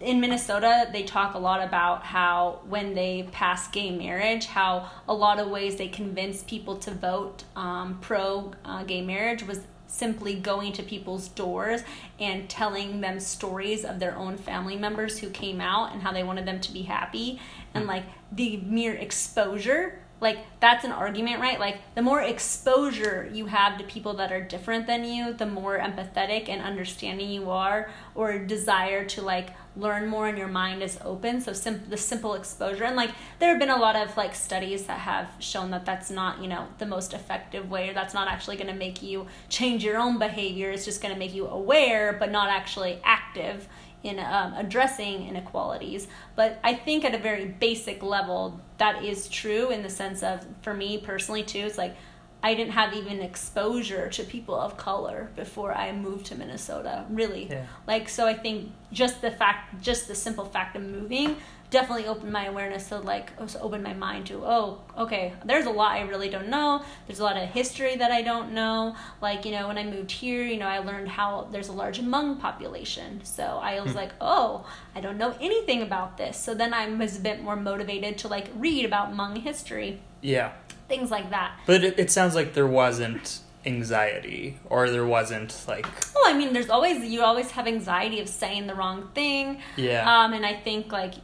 in 0.00 0.20
Minnesota, 0.20 0.88
they 0.92 1.02
talk 1.02 1.34
a 1.34 1.38
lot 1.38 1.62
about 1.62 2.04
how 2.04 2.60
when 2.68 2.94
they 2.94 3.28
pass 3.32 3.68
gay 3.68 3.90
marriage, 3.90 4.46
how 4.46 4.88
a 5.08 5.14
lot 5.14 5.40
of 5.40 5.48
ways 5.48 5.76
they 5.76 5.88
convince 5.88 6.42
people 6.42 6.76
to 6.76 6.92
vote 6.92 7.44
um, 7.56 7.98
pro 8.00 8.52
uh, 8.64 8.84
gay 8.84 9.02
marriage 9.02 9.44
was 9.44 9.60
simply 9.88 10.34
going 10.34 10.72
to 10.74 10.82
people's 10.82 11.28
doors 11.28 11.82
and 12.20 12.48
telling 12.48 13.00
them 13.00 13.18
stories 13.18 13.84
of 13.84 13.98
their 13.98 14.16
own 14.16 14.36
family 14.36 14.76
members 14.76 15.18
who 15.18 15.30
came 15.30 15.60
out 15.60 15.92
and 15.92 16.02
how 16.02 16.12
they 16.12 16.22
wanted 16.22 16.46
them 16.46 16.60
to 16.60 16.72
be 16.72 16.82
happy. 16.82 17.40
And 17.74 17.86
like 17.86 18.04
the 18.30 18.58
mere 18.58 18.94
exposure 18.94 20.00
like 20.20 20.38
that's 20.60 20.84
an 20.84 20.92
argument 20.92 21.40
right? 21.40 21.60
Like 21.60 21.78
the 21.94 22.02
more 22.02 22.20
exposure 22.20 23.28
you 23.32 23.46
have 23.46 23.78
to 23.78 23.84
people 23.84 24.14
that 24.14 24.32
are 24.32 24.42
different 24.42 24.86
than 24.86 25.04
you 25.04 25.32
the 25.32 25.46
more 25.46 25.78
empathetic 25.78 26.48
and 26.48 26.60
understanding 26.62 27.30
you 27.30 27.50
are 27.50 27.90
or 28.14 28.38
desire 28.38 29.04
to 29.06 29.22
like 29.22 29.50
learn 29.76 30.08
more 30.08 30.26
and 30.26 30.36
your 30.36 30.48
mind 30.48 30.82
is 30.82 30.98
open. 31.04 31.40
So 31.40 31.52
sim- 31.52 31.84
the 31.88 31.96
simple 31.96 32.34
exposure. 32.34 32.84
And 32.84 32.96
like 32.96 33.10
there 33.38 33.50
have 33.50 33.60
been 33.60 33.70
a 33.70 33.76
lot 33.76 33.94
of 33.94 34.16
like 34.16 34.34
studies 34.34 34.86
that 34.86 34.98
have 34.98 35.28
shown 35.38 35.70
that 35.70 35.86
that's 35.86 36.10
not 36.10 36.42
you 36.42 36.48
know 36.48 36.66
the 36.78 36.86
most 36.86 37.14
effective 37.14 37.70
way 37.70 37.90
or 37.90 37.94
that's 37.94 38.14
not 38.14 38.28
actually 38.28 38.56
going 38.56 38.68
to 38.68 38.74
make 38.74 39.02
you 39.02 39.26
change 39.48 39.84
your 39.84 39.98
own 39.98 40.18
behavior. 40.18 40.70
It's 40.70 40.84
just 40.84 41.00
going 41.00 41.14
to 41.14 41.18
make 41.18 41.34
you 41.34 41.46
aware 41.46 42.12
but 42.12 42.30
not 42.30 42.48
actually 42.48 43.00
active 43.04 43.68
in 44.02 44.18
um, 44.18 44.54
addressing 44.54 45.28
inequalities. 45.28 46.08
But 46.36 46.58
I 46.62 46.74
think 46.74 47.04
at 47.04 47.14
a 47.14 47.18
very 47.18 47.46
basic 47.46 48.02
level, 48.02 48.60
that 48.78 49.04
is 49.04 49.28
true 49.28 49.70
in 49.70 49.82
the 49.82 49.90
sense 49.90 50.22
of, 50.22 50.46
for 50.62 50.74
me 50.74 50.98
personally, 50.98 51.42
too, 51.42 51.60
it's 51.60 51.78
like 51.78 51.96
I 52.42 52.54
didn't 52.54 52.72
have 52.72 52.94
even 52.94 53.20
exposure 53.20 54.08
to 54.10 54.22
people 54.22 54.54
of 54.54 54.76
color 54.76 55.30
before 55.34 55.74
I 55.74 55.90
moved 55.90 56.26
to 56.26 56.36
Minnesota, 56.36 57.04
really. 57.10 57.48
Yeah. 57.50 57.66
Like, 57.86 58.08
so 58.08 58.26
I 58.26 58.34
think 58.34 58.70
just 58.92 59.20
the 59.20 59.32
fact, 59.32 59.82
just 59.82 60.06
the 60.06 60.14
simple 60.14 60.44
fact 60.44 60.76
of 60.76 60.82
moving 60.82 61.36
definitely 61.70 62.06
opened 62.06 62.32
my 62.32 62.46
awareness 62.46 62.88
to 62.88 62.98
like 62.98 63.32
open 63.60 63.82
my 63.82 63.92
mind 63.92 64.26
to 64.26 64.42
oh 64.44 64.80
okay 64.96 65.34
there's 65.44 65.66
a 65.66 65.70
lot 65.70 65.92
i 65.92 66.00
really 66.02 66.28
don't 66.28 66.48
know. 66.48 66.82
There's 67.06 67.20
a 67.20 67.24
lot 67.24 67.36
of 67.36 67.48
history 67.48 67.96
that 67.96 68.10
i 68.10 68.22
don't 68.22 68.52
know. 68.52 68.96
Like 69.20 69.44
you 69.44 69.52
know 69.52 69.68
when 69.68 69.78
i 69.78 69.84
moved 69.84 70.10
here 70.10 70.42
you 70.42 70.58
know 70.58 70.66
i 70.66 70.78
learned 70.78 71.08
how 71.08 71.48
there's 71.50 71.68
a 71.68 71.72
large 71.72 72.00
hmong 72.00 72.40
population. 72.40 73.20
So 73.24 73.42
i 73.62 73.80
was 73.80 73.92
hmm. 73.92 73.98
like 73.98 74.12
oh 74.20 74.66
i 74.94 75.00
don't 75.00 75.18
know 75.18 75.34
anything 75.40 75.82
about 75.82 76.16
this. 76.16 76.36
So 76.36 76.54
then 76.54 76.72
i 76.72 76.88
was 76.88 77.18
a 77.18 77.20
bit 77.20 77.42
more 77.42 77.56
motivated 77.56 78.18
to 78.18 78.28
like 78.28 78.48
read 78.54 78.84
about 78.84 79.12
hmong 79.12 79.38
history. 79.38 80.00
Yeah. 80.20 80.52
Things 80.88 81.10
like 81.10 81.30
that. 81.30 81.58
But 81.66 81.84
it, 81.84 81.98
it 81.98 82.10
sounds 82.10 82.34
like 82.34 82.54
there 82.54 82.66
wasn't 82.66 83.40
anxiety 83.66 84.58
or 84.70 84.88
there 84.88 85.04
wasn't 85.04 85.64
like 85.66 85.84
well 86.14 86.24
i 86.26 86.32
mean 86.32 86.52
there's 86.52 86.70
always 86.70 87.04
you 87.04 87.22
always 87.22 87.50
have 87.50 87.66
anxiety 87.66 88.20
of 88.20 88.28
saying 88.28 88.66
the 88.66 88.74
wrong 88.74 89.10
thing. 89.14 89.60
Yeah. 89.76 90.08
Um 90.08 90.32
and 90.32 90.46
i 90.46 90.54
think 90.54 90.90
like 90.90 91.14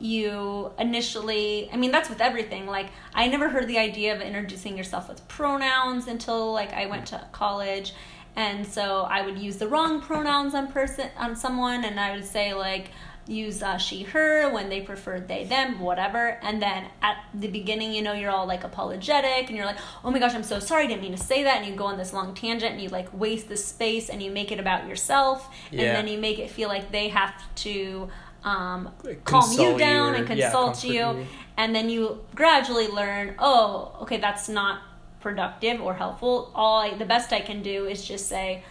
you 0.00 0.72
initially 0.78 1.68
i 1.72 1.76
mean 1.76 1.92
that's 1.92 2.08
with 2.08 2.20
everything. 2.20 2.66
Like 2.66 2.88
i 3.14 3.26
never 3.28 3.48
heard 3.48 3.68
the 3.68 3.78
idea 3.78 4.14
of 4.14 4.20
introducing 4.20 4.76
yourself 4.76 5.08
with 5.08 5.26
pronouns 5.28 6.08
until 6.08 6.52
like 6.52 6.72
i 6.72 6.86
went 6.86 7.06
to 7.08 7.24
college. 7.32 7.92
And 8.36 8.66
so 8.66 9.02
i 9.02 9.22
would 9.22 9.38
use 9.38 9.58
the 9.58 9.68
wrong 9.68 10.00
pronouns 10.00 10.54
on 10.54 10.72
person 10.72 11.10
on 11.16 11.36
someone 11.36 11.84
and 11.84 12.00
i 12.00 12.12
would 12.12 12.24
say 12.24 12.54
like 12.54 12.90
use 13.26 13.62
uh, 13.62 13.76
she 13.76 14.02
her 14.02 14.50
when 14.50 14.68
they 14.68 14.80
preferred 14.80 15.28
they 15.28 15.44
them 15.44 15.78
whatever. 15.78 16.38
And 16.42 16.60
then 16.60 16.86
at 17.02 17.18
the 17.34 17.48
beginning 17.48 17.92
you 17.92 18.02
know 18.02 18.14
you're 18.14 18.30
all 18.30 18.46
like 18.46 18.64
apologetic 18.64 19.48
and 19.48 19.56
you're 19.56 19.66
like 19.66 19.78
oh 20.02 20.10
my 20.10 20.18
gosh 20.18 20.34
i'm 20.34 20.42
so 20.42 20.58
sorry 20.58 20.84
i 20.84 20.86
didn't 20.86 21.02
mean 21.02 21.12
to 21.12 21.22
say 21.22 21.42
that. 21.42 21.58
And 21.58 21.66
you 21.66 21.74
go 21.74 21.84
on 21.84 21.98
this 21.98 22.14
long 22.14 22.34
tangent 22.34 22.72
and 22.72 22.80
you 22.80 22.88
like 22.88 23.12
waste 23.12 23.48
the 23.48 23.56
space 23.56 24.08
and 24.08 24.22
you 24.22 24.30
make 24.30 24.50
it 24.50 24.58
about 24.58 24.88
yourself. 24.88 25.54
Yeah. 25.70 25.82
and 25.82 25.96
then 25.96 26.08
you 26.12 26.18
make 26.18 26.38
it 26.38 26.50
feel 26.50 26.68
like 26.70 26.90
they 26.90 27.08
have 27.10 27.34
to 27.56 28.08
um, 28.44 28.90
calm 29.24 29.52
you 29.52 29.76
down 29.76 30.14
and 30.14 30.26
consult 30.26 30.82
yeah, 30.84 31.12
you, 31.12 31.18
you, 31.20 31.26
and 31.56 31.74
then 31.74 31.90
you 31.90 32.24
gradually 32.34 32.88
learn. 32.88 33.34
Oh, 33.38 33.96
okay, 34.02 34.16
that's 34.18 34.48
not 34.48 34.82
productive 35.20 35.80
or 35.80 35.94
helpful. 35.94 36.50
All 36.54 36.80
I, 36.80 36.94
the 36.94 37.04
best 37.04 37.32
I 37.32 37.40
can 37.40 37.62
do 37.62 37.86
is 37.86 38.04
just 38.04 38.28
say, 38.28 38.62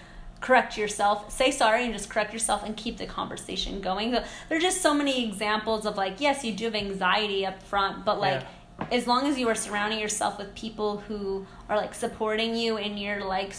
correct 0.41 0.77
yourself, 0.77 1.31
say 1.31 1.51
sorry, 1.51 1.83
and 1.83 1.93
just 1.93 2.09
correct 2.09 2.33
yourself, 2.33 2.63
and 2.63 2.75
keep 2.75 2.97
the 2.97 3.05
conversation 3.05 3.81
going. 3.81 4.13
So, 4.13 4.23
there 4.47 4.57
are 4.57 4.61
just 4.61 4.81
so 4.81 4.93
many 4.93 5.27
examples 5.27 5.85
of 5.85 5.97
like, 5.97 6.19
yes, 6.19 6.43
you 6.43 6.53
do 6.53 6.65
have 6.65 6.75
anxiety 6.75 7.45
up 7.45 7.61
front, 7.63 8.05
but 8.05 8.19
like. 8.19 8.41
Yeah. 8.41 8.47
As 8.93 9.07
long 9.07 9.27
as 9.27 9.37
you 9.37 9.49
are 9.49 9.55
surrounding 9.55 9.99
yourself 9.99 10.37
with 10.37 10.55
people 10.55 10.99
who 10.99 11.45
are 11.67 11.75
like 11.75 11.93
supporting 11.93 12.55
you 12.55 12.77
in 12.77 12.97
your 12.97 13.25
like 13.25 13.53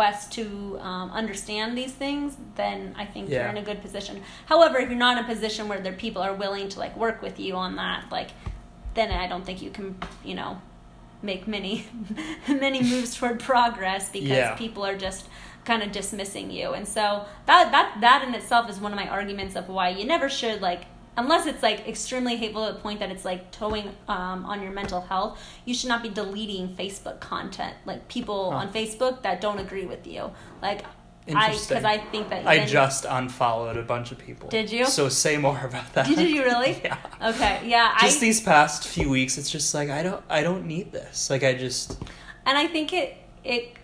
quest 0.00 0.32
to 0.32 0.78
um, 0.80 1.10
understand 1.10 1.76
these 1.76 1.92
things, 1.92 2.34
then 2.56 2.94
I 2.96 3.04
think 3.04 3.28
yeah. 3.28 3.40
you're 3.40 3.50
in 3.50 3.58
a 3.58 3.62
good 3.62 3.82
position. 3.82 4.22
However, 4.46 4.78
if 4.78 4.88
you're 4.88 4.98
not 4.98 5.18
in 5.18 5.24
a 5.26 5.28
position 5.28 5.68
where 5.68 5.78
there 5.78 5.92
people 5.92 6.22
are 6.22 6.32
willing 6.32 6.70
to 6.70 6.78
like 6.78 6.96
work 6.96 7.20
with 7.20 7.38
you 7.38 7.54
on 7.54 7.76
that, 7.76 8.06
like 8.10 8.30
then 8.94 9.10
I 9.10 9.26
don't 9.26 9.44
think 9.44 9.60
you 9.60 9.68
can, 9.68 9.98
you 10.24 10.34
know, 10.34 10.62
make 11.20 11.46
many 11.46 11.86
many 12.48 12.82
moves 12.82 13.14
toward 13.14 13.40
progress 13.40 14.08
because 14.08 14.30
yeah. 14.30 14.54
people 14.54 14.86
are 14.86 14.96
just 14.96 15.28
kind 15.66 15.82
of 15.82 15.92
dismissing 15.92 16.50
you. 16.50 16.72
And 16.72 16.88
so 16.88 17.26
that 17.44 17.70
that 17.70 17.98
that 18.00 18.26
in 18.26 18.34
itself 18.34 18.70
is 18.70 18.80
one 18.80 18.92
of 18.92 18.96
my 18.96 19.06
arguments 19.06 19.54
of 19.54 19.68
why 19.68 19.90
you 19.90 20.06
never 20.06 20.30
should 20.30 20.62
like 20.62 20.86
unless 21.16 21.46
it's 21.46 21.62
like 21.62 21.86
extremely 21.86 22.36
hateful 22.36 22.66
to 22.66 22.72
the 22.72 22.78
point 22.78 23.00
that 23.00 23.10
it's 23.10 23.24
like 23.24 23.50
towing 23.50 23.88
um, 24.08 24.44
on 24.44 24.62
your 24.62 24.72
mental 24.72 25.00
health, 25.00 25.40
you 25.64 25.74
should 25.74 25.88
not 25.88 26.02
be 26.02 26.08
deleting 26.08 26.68
Facebook 26.76 27.20
content. 27.20 27.74
Like 27.84 28.08
people 28.08 28.50
huh. 28.50 28.58
on 28.58 28.72
Facebook 28.72 29.22
that 29.22 29.40
don't 29.40 29.58
agree 29.58 29.86
with 29.86 30.06
you. 30.06 30.30
Like 30.62 30.84
I 31.28 31.50
because 31.52 31.84
I 31.84 31.98
think 31.98 32.30
that 32.30 32.46
I 32.46 32.64
just 32.64 33.04
unfollowed 33.08 33.76
a 33.76 33.82
bunch 33.82 34.12
of 34.12 34.18
people. 34.18 34.48
Did 34.48 34.70
you? 34.70 34.86
So 34.86 35.08
say 35.08 35.36
more 35.36 35.60
about 35.64 35.92
that. 35.94 36.06
Did 36.06 36.30
you 36.30 36.42
really? 36.42 36.80
yeah. 36.84 36.96
Okay. 37.22 37.60
Yeah. 37.64 37.96
Just 38.00 38.18
I, 38.18 38.20
these 38.20 38.40
past 38.40 38.88
few 38.88 39.08
weeks, 39.10 39.38
it's 39.38 39.50
just 39.50 39.74
like 39.74 39.90
I 39.90 40.02
don't 40.02 40.24
I 40.28 40.42
don't 40.42 40.66
need 40.66 40.92
this. 40.92 41.30
Like 41.30 41.42
I 41.42 41.54
just. 41.54 42.02
And 42.46 42.56
I 42.56 42.66
think 42.66 42.92
it 42.92 43.16
it 43.44 43.76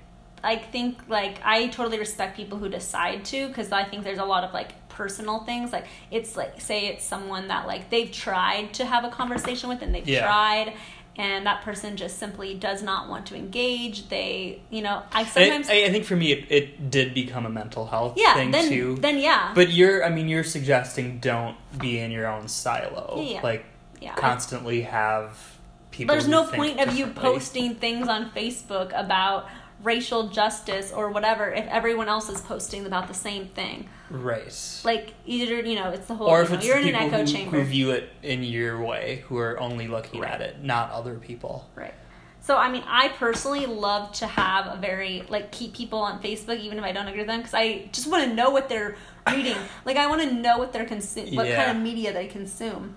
I 0.42 0.56
think 0.56 0.98
like 1.08 1.38
I 1.44 1.66
totally 1.68 1.98
respect 1.98 2.36
people 2.36 2.58
who 2.58 2.68
decide 2.68 3.24
to 3.26 3.48
because 3.48 3.72
I 3.72 3.84
think 3.84 4.04
there's 4.04 4.18
a 4.18 4.24
lot 4.24 4.44
of 4.44 4.52
like 4.52 4.72
personal 4.96 5.40
things 5.40 5.72
like 5.72 5.84
it's 6.10 6.36
like 6.36 6.58
say 6.58 6.86
it's 6.86 7.04
someone 7.04 7.48
that 7.48 7.66
like 7.66 7.90
they've 7.90 8.10
tried 8.10 8.72
to 8.72 8.84
have 8.84 9.04
a 9.04 9.10
conversation 9.10 9.68
with 9.68 9.82
and 9.82 9.94
they've 9.94 10.08
yeah. 10.08 10.24
tried 10.24 10.72
and 11.18 11.46
that 11.46 11.62
person 11.62 11.96
just 11.96 12.18
simply 12.18 12.54
does 12.54 12.82
not 12.82 13.06
want 13.08 13.26
to 13.26 13.34
engage 13.34 14.08
they 14.08 14.58
you 14.70 14.80
know 14.80 15.02
i 15.12 15.22
sometimes 15.24 15.68
i, 15.68 15.84
I 15.84 15.90
think 15.90 16.06
for 16.06 16.16
me 16.16 16.32
it, 16.32 16.50
it, 16.50 16.90
did 16.90 17.12
become 17.12 17.44
a 17.44 17.50
mental 17.50 17.86
health 17.86 18.14
yeah, 18.16 18.34
thing 18.34 18.50
then, 18.50 18.68
too 18.70 18.96
then 18.96 19.18
yeah 19.18 19.52
but 19.54 19.70
you're 19.70 20.02
i 20.02 20.08
mean 20.08 20.28
you're 20.28 20.44
suggesting 20.44 21.18
don't 21.18 21.56
be 21.78 21.98
in 21.98 22.10
your 22.10 22.26
own 22.26 22.48
silo 22.48 23.22
yeah. 23.22 23.42
like 23.42 23.66
yeah. 24.00 24.14
constantly 24.14 24.80
have 24.80 25.58
people 25.90 26.14
there's 26.14 26.28
no 26.28 26.46
point 26.46 26.80
of 26.80 26.96
you 26.96 27.06
posting 27.08 27.74
things 27.74 28.08
on 28.08 28.30
facebook 28.30 28.98
about 28.98 29.46
racial 29.82 30.28
justice 30.28 30.92
or 30.92 31.10
whatever 31.10 31.50
if 31.50 31.66
everyone 31.66 32.08
else 32.08 32.28
is 32.28 32.40
posting 32.40 32.86
about 32.86 33.08
the 33.08 33.14
same 33.14 33.46
thing. 33.46 33.88
Right. 34.10 34.80
Like 34.84 35.14
either 35.26 35.60
you 35.60 35.74
know 35.74 35.90
it's 35.90 36.06
the 36.06 36.14
whole. 36.14 36.28
Or 36.28 36.42
if 36.42 36.48
you 36.48 36.54
know, 36.54 36.58
it's 36.58 36.66
you're 36.66 36.78
in 36.78 36.88
an 36.88 36.94
echo 36.94 37.20
who, 37.20 37.26
chamber. 37.26 37.58
who 37.58 37.64
view 37.64 37.90
it 37.90 38.10
in 38.22 38.42
your 38.42 38.82
way, 38.82 39.24
who 39.28 39.38
are 39.38 39.58
only 39.60 39.88
looking 39.88 40.20
right. 40.20 40.30
at 40.30 40.40
it, 40.40 40.62
not 40.62 40.90
other 40.90 41.16
people. 41.16 41.68
Right. 41.74 41.94
So 42.40 42.56
I 42.56 42.70
mean, 42.70 42.84
I 42.86 43.08
personally 43.08 43.66
love 43.66 44.12
to 44.12 44.26
have 44.26 44.66
a 44.66 44.80
very 44.80 45.24
like 45.28 45.50
keep 45.50 45.74
people 45.74 45.98
on 45.98 46.22
Facebook, 46.22 46.60
even 46.60 46.78
if 46.78 46.84
I 46.84 46.92
don't 46.92 47.08
agree 47.08 47.20
with 47.20 47.28
them, 47.28 47.40
because 47.40 47.54
I 47.54 47.88
just 47.92 48.06
want 48.06 48.24
to 48.24 48.34
know 48.34 48.50
what 48.50 48.68
they're 48.68 48.96
reading. 49.30 49.56
like 49.84 49.96
I 49.96 50.06
want 50.06 50.22
to 50.22 50.32
know 50.32 50.58
what 50.58 50.72
they're 50.72 50.86
consume, 50.86 51.34
what 51.34 51.46
yeah. 51.46 51.64
kind 51.64 51.76
of 51.76 51.82
media 51.82 52.12
they 52.12 52.26
consume 52.26 52.96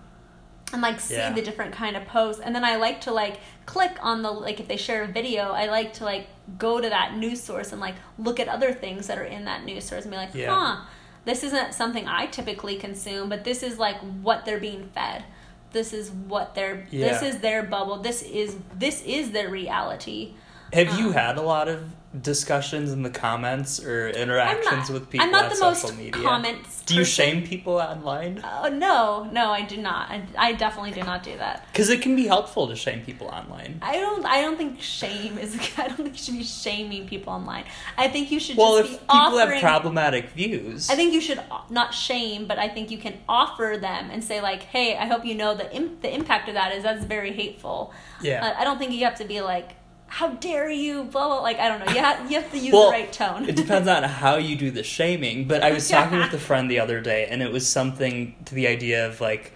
and 0.73 0.81
like 0.81 0.99
see 0.99 1.15
yeah. 1.15 1.33
the 1.33 1.41
different 1.41 1.73
kind 1.73 1.95
of 1.95 2.05
posts 2.05 2.41
and 2.41 2.55
then 2.55 2.63
i 2.63 2.75
like 2.75 3.01
to 3.01 3.11
like 3.11 3.39
click 3.69 3.97
on 4.01 4.23
the 4.23 4.31
like 4.31 4.59
if 4.59 4.67
they 4.67 4.75
share 4.75 5.03
a 5.03 5.07
video 5.07 5.51
i 5.51 5.67
like 5.67 5.93
to 5.93 6.03
like 6.03 6.27
go 6.57 6.81
to 6.81 6.89
that 6.89 7.15
news 7.15 7.39
source 7.39 7.71
and 7.71 7.79
like 7.79 7.93
look 8.17 8.39
at 8.39 8.47
other 8.47 8.73
things 8.73 9.05
that 9.05 9.19
are 9.19 9.23
in 9.23 9.45
that 9.45 9.63
news 9.63 9.83
source 9.83 10.05
and 10.05 10.11
be 10.11 10.17
like 10.17 10.33
yeah. 10.33 10.49
huh 10.49 10.85
this 11.25 11.43
isn't 11.43 11.71
something 11.71 12.07
i 12.07 12.25
typically 12.25 12.77
consume 12.77 13.29
but 13.29 13.43
this 13.43 13.61
is 13.61 13.77
like 13.77 13.97
what 14.23 14.43
they're 14.43 14.59
being 14.59 14.89
fed 14.95 15.23
this 15.71 15.93
is 15.93 16.09
what 16.09 16.55
they're 16.55 16.87
yeah. 16.89 17.09
this 17.09 17.21
is 17.21 17.41
their 17.41 17.61
bubble 17.61 17.97
this 17.97 18.23
is 18.23 18.57
this 18.75 19.03
is 19.03 19.29
their 19.29 19.51
reality 19.51 20.33
have 20.73 20.89
um, 20.89 20.97
you 20.97 21.11
had 21.11 21.37
a 21.37 21.41
lot 21.43 21.67
of 21.67 21.83
discussions 22.21 22.91
in 22.91 23.03
the 23.03 23.09
comments 23.09 23.83
or 23.83 24.09
interactions 24.09 24.89
not, 24.89 24.89
with 24.89 25.09
people 25.09 25.25
I'm 25.25 25.31
not 25.31 25.43
on 25.43 25.49
the 25.49 25.55
social 25.55 25.89
most 25.89 25.97
media? 25.97 26.23
Comments 26.23 26.79
do 26.89 26.95
you 26.95 27.05
shame 27.05 27.45
people 27.45 27.75
online? 27.75 28.39
Uh, 28.39 28.69
no, 28.69 29.29
no, 29.31 29.51
I 29.51 29.61
do 29.61 29.77
not. 29.77 30.09
I, 30.09 30.23
I 30.37 30.53
definitely 30.53 30.91
do 30.91 31.03
not 31.03 31.21
do 31.21 31.37
that. 31.37 31.67
Because 31.71 31.89
it 31.89 32.01
can 32.01 32.15
be 32.15 32.25
helpful 32.25 32.67
to 32.67 32.75
shame 32.75 33.03
people 33.05 33.27
online. 33.27 33.79
I 33.83 33.93
don't. 33.93 34.25
I 34.25 34.41
don't 34.41 34.57
think 34.57 34.81
shame 34.81 35.37
is. 35.37 35.55
I 35.77 35.87
don't 35.87 35.97
think 35.97 36.13
you 36.13 36.17
should 36.17 36.37
be 36.37 36.43
shaming 36.43 37.07
people 37.07 37.31
online. 37.31 37.65
I 37.95 38.07
think 38.07 38.31
you 38.31 38.39
should. 38.39 38.57
Well, 38.57 38.77
if 38.77 38.89
people 38.89 39.05
offering, 39.09 39.51
have 39.51 39.61
problematic 39.61 40.29
views, 40.29 40.89
I 40.89 40.95
think 40.95 41.13
you 41.13 41.21
should 41.21 41.41
not 41.69 41.93
shame, 41.93 42.47
but 42.47 42.57
I 42.57 42.67
think 42.67 42.89
you 42.89 42.97
can 42.97 43.19
offer 43.29 43.77
them 43.79 44.09
and 44.09 44.23
say 44.23 44.41
like, 44.41 44.63
"Hey, 44.63 44.97
I 44.97 45.05
hope 45.05 45.25
you 45.25 45.35
know 45.35 45.53
the 45.53 45.71
Im- 45.75 45.99
the 46.01 46.11
impact 46.11 46.47
of 46.47 46.55
that 46.55 46.73
is 46.73 46.81
that's 46.81 47.05
very 47.05 47.33
hateful." 47.33 47.93
Yeah. 48.21 48.45
Uh, 48.45 48.59
I 48.59 48.63
don't 48.63 48.79
think 48.79 48.93
you 48.93 49.05
have 49.05 49.17
to 49.19 49.25
be 49.25 49.41
like 49.41 49.75
how 50.09 50.29
dare 50.29 50.69
you, 50.69 51.03
blah 51.03 51.27
blah. 51.27 51.41
Like 51.41 51.59
I 51.59 51.69
don't 51.69 51.85
know. 51.85 51.93
You 51.93 51.99
have 51.99 52.31
you 52.31 52.41
have 52.41 52.51
to 52.51 52.57
use 52.57 52.73
Well, 52.73 52.87
the 52.87 52.91
right 52.97 53.13
tone. 53.13 53.47
it 53.47 53.55
depends 53.55 53.87
on 53.87 54.03
how 54.21 54.35
you 54.37 54.55
do 54.55 54.71
the 54.71 54.83
shaming. 54.83 55.47
But 55.47 55.63
I 55.63 55.71
was 55.71 55.87
talking 55.87 56.17
with 56.17 56.33
a 56.33 56.39
friend 56.39 56.69
the 56.69 56.79
other 56.79 56.99
day, 56.99 57.27
and 57.29 57.41
it 57.41 57.51
was 57.51 57.67
something 57.67 58.35
to 58.45 58.55
the 58.55 58.67
idea 58.67 59.07
of 59.07 59.21
like 59.21 59.53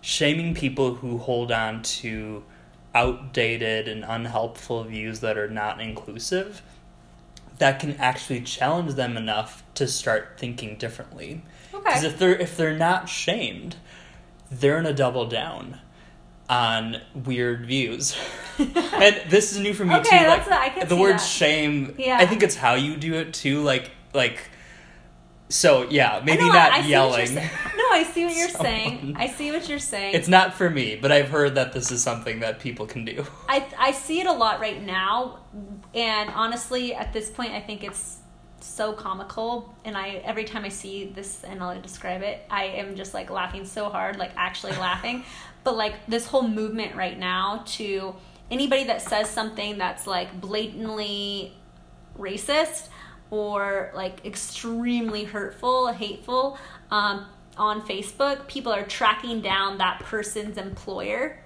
shaming 0.00 0.54
people 0.54 0.94
who 0.96 1.18
hold 1.18 1.52
on 1.52 1.82
to 1.82 2.44
outdated 2.94 3.88
and 3.88 4.04
unhelpful 4.04 4.84
views 4.84 5.20
that 5.20 5.38
are 5.38 5.48
not 5.48 5.80
inclusive. 5.80 6.62
That 7.58 7.78
can 7.78 7.92
actually 7.96 8.40
challenge 8.40 8.94
them 8.94 9.16
enough 9.16 9.62
to 9.74 9.86
start 9.86 10.34
thinking 10.36 10.76
differently. 10.76 11.42
Because 11.70 11.98
okay. 11.98 12.06
if 12.08 12.18
they're 12.18 12.36
if 12.36 12.56
they're 12.56 12.76
not 12.76 13.08
shamed, 13.08 13.76
they're 14.50 14.82
gonna 14.82 14.92
double 14.92 15.26
down 15.26 15.78
on 16.48 17.00
weird 17.14 17.66
views. 17.66 18.16
and 18.58 19.22
this 19.30 19.52
is 19.52 19.58
new 19.58 19.72
for 19.74 19.84
me 19.84 19.94
Okay, 19.96 20.20
too. 20.20 20.26
Like 20.26 20.48
I 20.50 20.68
can 20.68 20.88
the 20.88 20.96
word 20.96 21.14
that. 21.14 21.18
shame. 21.20 21.94
Yeah. 21.98 22.18
I 22.18 22.26
think 22.26 22.42
it's 22.42 22.56
how 22.56 22.74
you 22.74 22.96
do 22.96 23.14
it 23.14 23.32
too. 23.34 23.62
Like 23.62 23.90
like. 24.12 24.50
So 25.48 25.86
yeah, 25.90 26.22
maybe 26.24 26.44
know, 26.44 26.48
not 26.48 26.72
I- 26.72 26.76
I 26.78 26.82
see 26.82 26.96
what 26.96 27.18
you're 27.18 27.26
yelling. 27.26 27.34
No, 27.34 27.84
I 27.90 28.04
see 28.04 28.24
what 28.24 28.34
you're 28.36 28.48
saying. 28.66 29.16
I 29.18 29.26
see 29.26 29.52
what 29.52 29.68
you're 29.68 29.78
saying. 29.78 30.14
It's 30.14 30.28
not 30.28 30.54
for 30.54 30.70
me, 30.70 30.96
but 30.96 31.12
I've 31.12 31.28
heard 31.28 31.56
that 31.56 31.74
this 31.74 31.90
is 31.92 32.02
something 32.02 32.40
that 32.40 32.58
people 32.58 32.86
can 32.86 33.04
do. 33.04 33.26
I 33.48 33.66
I 33.78 33.92
see 33.92 34.20
it 34.20 34.26
a 34.26 34.32
lot 34.32 34.60
right 34.60 34.82
now, 34.82 35.40
and 35.94 36.30
honestly, 36.30 36.94
at 36.94 37.12
this 37.12 37.28
point, 37.28 37.52
I 37.52 37.60
think 37.60 37.84
it's 37.84 38.16
so 38.62 38.92
comical. 38.92 39.74
And 39.84 39.96
I 39.96 40.22
every 40.24 40.44
time 40.44 40.64
I 40.64 40.68
see 40.68 41.06
this 41.06 41.44
and 41.44 41.62
I'll 41.62 41.80
describe 41.80 42.22
it, 42.22 42.44
I 42.50 42.64
am 42.64 42.96
just 42.96 43.14
like 43.14 43.30
laughing 43.30 43.64
so 43.64 43.88
hard, 43.88 44.16
like 44.18 44.32
actually 44.36 44.72
laughing. 44.78 45.24
But 45.64 45.76
like 45.76 45.94
this 46.06 46.26
whole 46.26 46.46
movement 46.46 46.96
right 46.96 47.18
now 47.18 47.62
to 47.66 48.14
anybody 48.50 48.84
that 48.84 49.02
says 49.02 49.30
something 49.30 49.78
that's 49.78 50.06
like 50.06 50.40
blatantly 50.40 51.54
racist 52.18 52.88
or 53.30 53.90
like 53.94 54.24
extremely 54.26 55.24
hurtful, 55.24 55.88
hateful 55.88 56.58
um, 56.90 57.26
on 57.56 57.80
Facebook, 57.82 58.46
people 58.46 58.72
are 58.72 58.84
tracking 58.84 59.40
down 59.40 59.78
that 59.78 60.00
person's 60.00 60.58
employer 60.58 61.41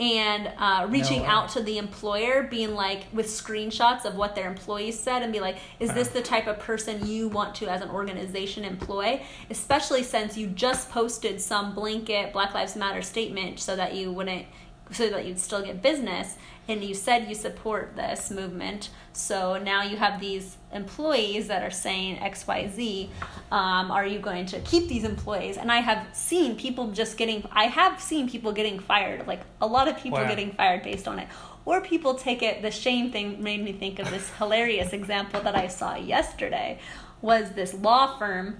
and 0.00 0.50
uh, 0.58 0.86
reaching 0.90 1.20
way. 1.20 1.26
out 1.26 1.48
to 1.50 1.62
the 1.62 1.78
employer, 1.78 2.42
being 2.42 2.74
like 2.74 3.04
with 3.12 3.26
screenshots 3.26 4.04
of 4.04 4.16
what 4.16 4.34
their 4.34 4.48
employees 4.48 4.98
said, 4.98 5.22
and 5.22 5.32
be 5.32 5.38
like, 5.40 5.56
"Is 5.78 5.92
this 5.92 6.08
the 6.08 6.22
type 6.22 6.48
of 6.48 6.58
person 6.58 7.06
you 7.06 7.28
want 7.28 7.54
to, 7.56 7.68
as 7.68 7.80
an 7.80 7.90
organization, 7.90 8.64
employ?" 8.64 9.22
Especially 9.50 10.02
since 10.02 10.36
you 10.36 10.48
just 10.48 10.90
posted 10.90 11.40
some 11.40 11.74
blanket 11.74 12.32
Black 12.32 12.54
Lives 12.54 12.74
Matter 12.74 13.02
statement, 13.02 13.60
so 13.60 13.76
that 13.76 13.94
you 13.94 14.10
wouldn't, 14.10 14.46
so 14.90 15.08
that 15.10 15.26
you'd 15.26 15.38
still 15.38 15.62
get 15.62 15.80
business, 15.80 16.36
and 16.68 16.82
you 16.82 16.94
said 16.94 17.28
you 17.28 17.34
support 17.34 17.94
this 17.96 18.30
movement. 18.30 18.90
So 19.12 19.58
now 19.58 19.82
you 19.82 19.96
have 19.96 20.20
these 20.20 20.56
employees 20.72 21.48
that 21.48 21.62
are 21.62 21.70
saying 21.70 22.18
X, 22.20 22.46
Y, 22.46 22.68
Z. 22.74 23.10
Um, 23.52 23.90
are 23.90 24.06
you 24.06 24.18
going 24.18 24.46
to 24.46 24.60
keep 24.60 24.88
these 24.88 25.04
employees? 25.04 25.56
And 25.56 25.70
I 25.70 25.78
have 25.78 26.06
seen 26.12 26.56
people 26.56 26.90
just 26.90 27.16
getting. 27.16 27.46
I 27.52 27.64
have 27.64 28.00
seen 28.00 28.28
people 28.28 28.52
getting 28.52 28.80
fired. 28.80 29.26
Like 29.26 29.42
a 29.60 29.66
lot 29.66 29.88
of 29.88 29.96
people 29.98 30.18
Wow. 30.18 30.28
getting 30.28 30.52
fired 30.52 30.82
based 30.82 31.06
on 31.06 31.18
it. 31.18 31.28
Or 31.66 31.80
people 31.80 32.14
take 32.14 32.42
it. 32.42 32.62
The 32.62 32.70
shame 32.70 33.10
thing 33.10 33.42
made 33.42 33.62
me 33.62 33.72
think 33.72 33.98
of 33.98 34.10
this 34.10 34.30
hilarious 34.30 34.92
example 34.92 35.40
that 35.42 35.54
I 35.54 35.68
saw 35.68 35.94
yesterday. 35.96 36.78
Was 37.22 37.52
this 37.52 37.72
law 37.74 38.18
firm 38.18 38.58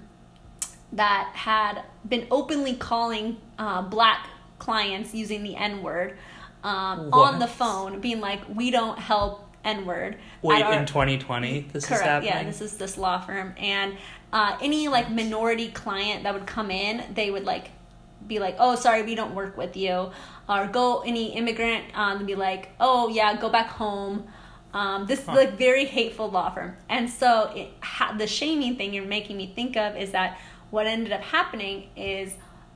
that 0.93 1.31
had 1.33 1.83
been 2.07 2.27
openly 2.31 2.75
calling 2.75 3.37
uh, 3.59 3.81
black 3.81 4.29
clients 4.59 5.13
using 5.13 5.43
the 5.43 5.55
N 5.55 5.83
word 5.83 6.17
um, 6.65 7.09
on 7.13 7.39
the 7.39 7.47
phone, 7.47 7.99
being 8.01 8.19
like, 8.21 8.41
"We 8.53 8.71
don't 8.71 8.97
help 8.99 9.47
N 9.63 9.85
word." 9.85 10.17
Wait, 10.41 10.61
our- 10.63 10.73
in 10.73 10.85
2020, 10.85 11.67
this 11.71 11.85
Correct. 11.85 12.01
is 12.01 12.07
happening. 12.07 12.29
Yeah, 12.33 12.43
this 12.43 12.61
is 12.61 12.77
this 12.77 12.97
law 12.97 13.19
firm, 13.21 13.53
and 13.57 13.97
uh, 14.33 14.57
any 14.61 14.87
like 14.87 15.09
minority 15.11 15.69
client 15.69 16.23
that 16.23 16.33
would 16.33 16.47
come 16.47 16.71
in, 16.71 17.03
they 17.13 17.29
would 17.31 17.45
like 17.45 17.69
be 18.27 18.39
like, 18.39 18.55
"Oh, 18.59 18.75
sorry, 18.75 19.03
we 19.03 19.15
don't 19.15 19.35
work 19.35 19.55
with 19.57 19.77
you," 19.77 20.11
or 20.49 20.67
go 20.67 21.01
any 21.05 21.33
immigrant 21.35 21.85
um, 21.93 22.17
and 22.17 22.27
be 22.27 22.35
like, 22.35 22.69
"Oh, 22.79 23.07
yeah, 23.09 23.35
go 23.39 23.49
back 23.49 23.67
home." 23.67 24.27
Um, 24.73 25.05
this 25.05 25.19
is 25.19 25.25
Huh. 25.25 25.35
like 25.35 25.57
very 25.57 25.85
hateful 25.85 26.29
law 26.29 26.49
firm, 26.49 26.75
and 26.89 27.09
so 27.09 27.51
it, 27.55 27.69
ha- 27.81 28.13
the 28.17 28.27
shaming 28.27 28.75
thing 28.75 28.93
you're 28.93 29.05
making 29.05 29.37
me 29.37 29.47
think 29.55 29.77
of 29.77 29.95
is 29.95 30.11
that 30.11 30.37
what 30.71 30.85
ended 30.87 31.13
up 31.13 31.21
happening 31.21 31.87
is 31.95 32.33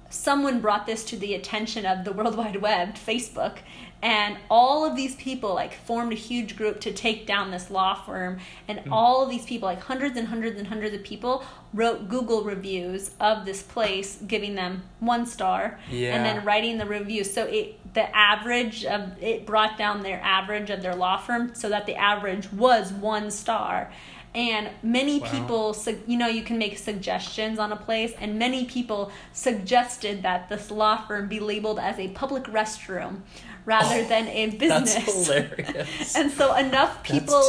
someone 0.10 0.60
brought 0.60 0.86
this 0.86 1.04
to 1.06 1.18
the 1.18 1.34
attention 1.34 1.86
of 1.86 2.04
the 2.04 2.12
World 2.12 2.36
Wide 2.36 2.58
Web, 2.58 2.96
Facebook, 2.96 3.58
and 4.02 4.38
all 4.50 4.86
of 4.86 4.96
these 4.96 5.16
people 5.16 5.54
like 5.54 5.74
formed 5.74 6.14
a 6.14 6.16
huge 6.16 6.56
group 6.56 6.80
to 6.82 6.94
take 6.94 7.28
down 7.28 7.52
this 7.52 7.70
law 7.70 7.94
firm. 7.94 8.40
And 8.68 8.80
hmm. 8.80 8.94
all 8.94 9.24
of 9.24 9.30
these 9.30 9.46
people, 9.46 9.68
like 9.68 9.82
hundreds 9.82 10.18
and 10.18 10.28
hundreds 10.28 10.58
and 10.58 10.68
hundreds 10.68 10.96
of 10.96 11.04
people, 11.04 11.44
wrote 11.74 12.08
Google 12.08 12.44
reviews 12.44 13.12
of 13.20 13.46
this 13.46 13.62
place, 13.62 14.18
giving 14.26 14.56
them 14.56 14.84
one 15.00 15.26
star, 15.26 15.80
Yeah. 15.90 16.16
and 16.16 16.26
then 16.26 16.46
writing 16.46 16.78
the 16.78 16.86
reviews. 16.86 17.34
So 17.34 17.46
it 17.46 17.76
the 17.94 18.16
average 18.16 18.86
of 18.86 19.22
it 19.22 19.46
brought 19.46 19.78
down 19.78 20.04
their 20.04 20.22
average 20.22 20.70
of 20.70 20.82
their 20.82 20.96
law 20.96 21.18
firm, 21.18 21.54
so 21.56 21.70
that 21.70 21.86
the 21.86 21.96
average 21.96 22.52
was 22.54 22.94
one 22.94 23.32
star. 23.32 23.92
And 24.36 24.70
many 24.84 25.20
Wow. 25.20 25.32
people, 25.32 25.78
you 26.06 26.18
know, 26.18 26.28
you 26.28 26.44
can 26.44 26.58
make 26.60 26.78
suggestions 26.78 27.58
on 27.58 27.72
a 27.72 27.76
place, 27.76 28.14
and 28.22 28.38
many 28.38 28.66
people 28.66 29.12
suggested 29.34 30.22
that 30.22 30.50
this 30.50 30.70
law 30.70 30.98
firm 31.08 31.28
be 31.28 31.40
labeled 31.40 31.80
as 31.80 31.98
a 31.98 32.10
public 32.10 32.44
restroom 32.44 33.22
rather 33.66 33.96
oh, 33.96 34.04
than 34.08 34.28
a 34.28 34.48
business. 34.52 34.94
That's 34.94 35.28
hilarious. 35.28 36.16
and 36.16 36.32
so 36.32 36.56
enough 36.56 37.02
people, 37.04 37.44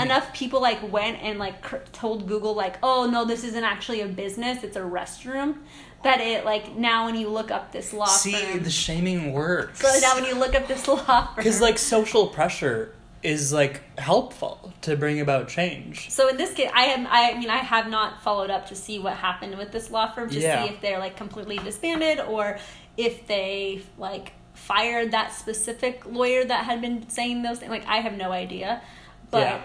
enough 0.00 0.32
people 0.34 0.60
like 0.60 0.90
went 0.92 1.22
and 1.22 1.38
like 1.38 1.62
cr- 1.62 1.76
told 1.92 2.26
Google 2.26 2.54
like, 2.54 2.76
oh 2.82 3.08
no, 3.10 3.24
this 3.24 3.44
isn't 3.44 3.64
actually 3.64 4.00
a 4.00 4.06
business; 4.08 4.64
it's 4.64 4.76
a 4.76 4.80
restroom. 4.80 5.58
That 6.02 6.20
it 6.20 6.44
like 6.44 6.76
now 6.76 7.06
when 7.06 7.14
you 7.14 7.28
look 7.28 7.50
up 7.50 7.72
this 7.72 7.92
law 7.94 8.04
firm. 8.06 8.18
See, 8.18 8.32
firm, 8.32 8.62
the 8.62 8.70
shaming 8.70 9.32
works. 9.32 9.80
so 9.80 10.00
now 10.00 10.14
when 10.16 10.24
you 10.26 10.34
look 10.38 10.54
up 10.54 10.68
this 10.68 10.86
law 10.86 10.96
firm, 11.26 11.34
Because 11.36 11.60
like 11.62 11.78
social 11.78 12.26
pressure 12.26 12.93
is 13.24 13.52
like 13.52 13.80
helpful 13.98 14.72
to 14.82 14.96
bring 14.96 15.20
about 15.20 15.48
change. 15.48 16.10
So 16.10 16.28
in 16.28 16.36
this 16.36 16.52
case, 16.52 16.70
I 16.74 16.84
am. 16.84 17.06
I 17.10 17.34
mean, 17.38 17.50
I 17.50 17.56
have 17.58 17.88
not 17.88 18.22
followed 18.22 18.50
up 18.50 18.66
to 18.68 18.74
see 18.74 18.98
what 18.98 19.14
happened 19.14 19.56
with 19.58 19.72
this 19.72 19.90
law 19.90 20.12
firm 20.12 20.28
to 20.30 20.38
Yeah. 20.38 20.62
see 20.66 20.74
if 20.74 20.80
they're 20.80 20.98
like 20.98 21.16
completely 21.16 21.56
disbanded 21.58 22.20
or 22.20 22.58
if 22.96 23.26
they 23.26 23.82
like 23.98 24.32
fired 24.52 25.10
that 25.12 25.32
specific 25.32 26.04
lawyer 26.06 26.44
that 26.44 26.64
had 26.64 26.80
been 26.80 27.08
saying 27.08 27.42
those 27.42 27.58
things. 27.58 27.70
Like 27.70 27.86
I 27.86 27.96
have 27.96 28.12
no 28.14 28.30
idea, 28.30 28.82
but. 29.30 29.40
Yeah. 29.40 29.60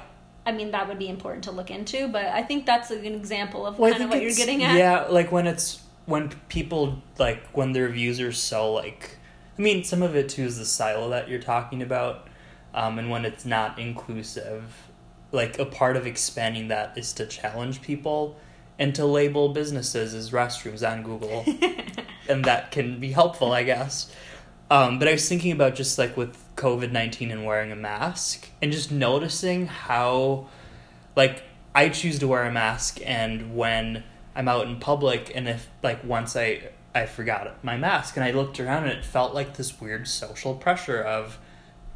I 0.46 0.52
mean 0.52 0.72
that 0.72 0.88
would 0.88 0.98
be 0.98 1.10
important 1.10 1.44
to 1.44 1.52
look 1.52 1.70
into, 1.70 2.08
but 2.08 2.26
I 2.26 2.42
think 2.42 2.66
that's 2.66 2.90
an 2.90 3.06
example 3.06 3.68
of 3.68 3.78
Well, 3.78 3.92
kind 3.92 4.06
of 4.06 4.10
what 4.10 4.22
you're 4.22 4.34
getting 4.34 4.64
at. 4.64 4.78
Yeah, 4.78 5.02
like 5.08 5.32
when 5.32 5.46
it's 5.46 5.82
when 6.06 6.30
people 6.48 7.04
like 7.20 7.46
when 7.50 7.74
their 7.74 7.88
views 7.90 8.20
are 8.20 8.32
so 8.32 8.74
like 8.74 9.18
I 9.60 9.62
mean 9.62 9.84
some 9.84 10.02
of 10.02 10.16
it 10.16 10.30
too 10.30 10.44
is 10.44 10.58
the 10.58 10.66
silo 10.66 11.10
that 11.10 11.30
you're 11.30 11.42
talking 11.42 11.84
about. 11.84 12.29
Um, 12.74 13.00
and 13.00 13.10
when 13.10 13.26
it's 13.26 13.46
not 13.46 13.80
inclusive, 13.80 14.90
like 15.32 15.60
a 15.60 15.66
part 15.66 15.96
of 15.98 16.06
expanding 16.06 16.68
that 16.70 16.98
is 16.98 17.14
to 17.14 17.26
challenge 17.26 17.82
people 17.82 18.38
and 18.78 18.96
to 18.96 19.06
label 19.06 19.50
businesses 19.50 20.14
as 20.14 20.32
restrooms 20.32 20.90
on 20.90 21.04
Google. 21.04 21.46
and 22.30 22.46
that 22.46 22.72
can 22.72 23.00
be 23.00 23.12
helpful, 23.12 23.52
I 23.52 23.64
guess. 23.64 24.12
Um, 24.72 25.00
but 25.00 25.08
I 25.08 25.14
was 25.14 25.28
thinking 25.28 25.52
about 25.52 25.76
just 25.76 25.98
like 25.98 26.16
with 26.16 26.38
COVID 26.56 26.92
19 26.92 27.32
and 27.32 27.46
wearing 27.46 27.72
a 27.72 27.76
mask 27.76 28.50
and 28.62 28.72
just 28.72 28.92
noticing 28.92 29.66
how, 29.66 30.48
like, 31.16 31.44
I 31.74 31.90
choose 31.90 32.20
to 32.20 32.28
wear 32.28 32.46
a 32.46 32.52
mask, 32.52 33.00
and 33.06 33.56
when 33.56 34.04
I'm 34.36 34.48
out 34.48 34.68
in 34.68 34.80
public, 34.80 35.32
and 35.34 35.48
if, 35.48 35.70
like, 35.82 36.04
once 36.04 36.36
I, 36.36 36.70
I 36.94 37.06
forgot 37.06 37.64
my 37.64 37.78
mask 37.78 38.16
and 38.16 38.24
I 38.24 38.32
looked 38.32 38.60
around 38.60 38.84
and 38.84 38.92
it 38.92 39.06
felt 39.06 39.34
like 39.34 39.56
this 39.56 39.80
weird 39.80 40.08
social 40.08 40.56
pressure 40.56 41.02
of, 41.02 41.40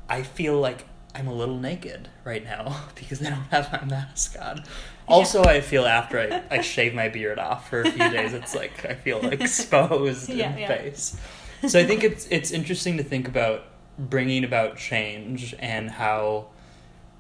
I 0.10 0.24
feel 0.24 0.60
like 0.60 0.86
I'm 1.16 1.28
a 1.28 1.34
little 1.34 1.58
naked 1.60 2.10
right 2.24 2.44
now 2.44 2.86
because 2.96 3.22
I 3.22 3.30
don't 3.30 3.44
have 3.52 3.72
my 3.72 3.86
mask 3.86 4.36
on. 4.42 4.64
Also, 5.08 5.44
I 5.44 5.62
feel 5.62 5.86
after 5.86 6.20
I, 6.20 6.44
I 6.58 6.62
shave 6.62 6.94
my 6.94 7.10
beard 7.10 7.38
off 7.38 7.70
for 7.70 7.82
a 7.82 7.92
few 7.92 8.10
days, 8.10 8.34
it's 8.34 8.56
like 8.56 8.86
I 8.86 8.94
feel 8.96 9.24
exposed 9.32 10.30
Yeah, 10.30 10.54
in 10.54 10.60
yeah. 10.60 10.68
face. 10.68 11.18
So 11.68 11.80
I 11.80 11.86
think 11.86 12.04
it's 12.04 12.28
it's 12.30 12.52
interesting 12.52 12.98
to 12.98 13.04
think 13.04 13.28
about 13.28 13.66
bringing 13.98 14.44
about 14.44 14.78
change 14.78 15.54
and 15.60 15.90
how 15.92 16.48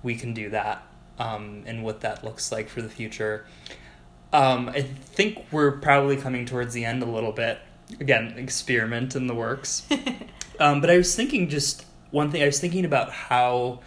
we 0.01 0.15
can 0.15 0.33
do 0.33 0.49
that 0.49 0.81
um, 1.19 1.63
and 1.65 1.83
what 1.83 2.01
that 2.01 2.23
looks 2.23 2.51
like 2.51 2.67
for 2.69 2.81
the 2.81 2.89
future. 2.89 3.45
Um, 4.31 4.69
I 4.69 4.81
think 4.81 5.45
we're 5.51 5.71
probably 5.73 6.17
coming 6.17 6.45
towards 6.45 6.73
the 6.73 6.83
end 6.85 7.03
a 7.03 7.05
little 7.05 7.31
bit. 7.33 7.59
Again, 7.99 8.33
experiment 8.37 9.15
in 9.15 9.27
the 9.27 9.35
works. 9.35 9.85
Um, 10.59 10.81
but 10.81 10.91
I 10.91 10.97
was 10.97 11.15
thinking 11.15 11.49
just 11.49 11.83
one 12.13 12.31
thing. 12.31 12.43
I 12.43 12.45
was 12.45 12.59
thinking 12.59 12.85
about 12.85 13.11
how 13.11 13.79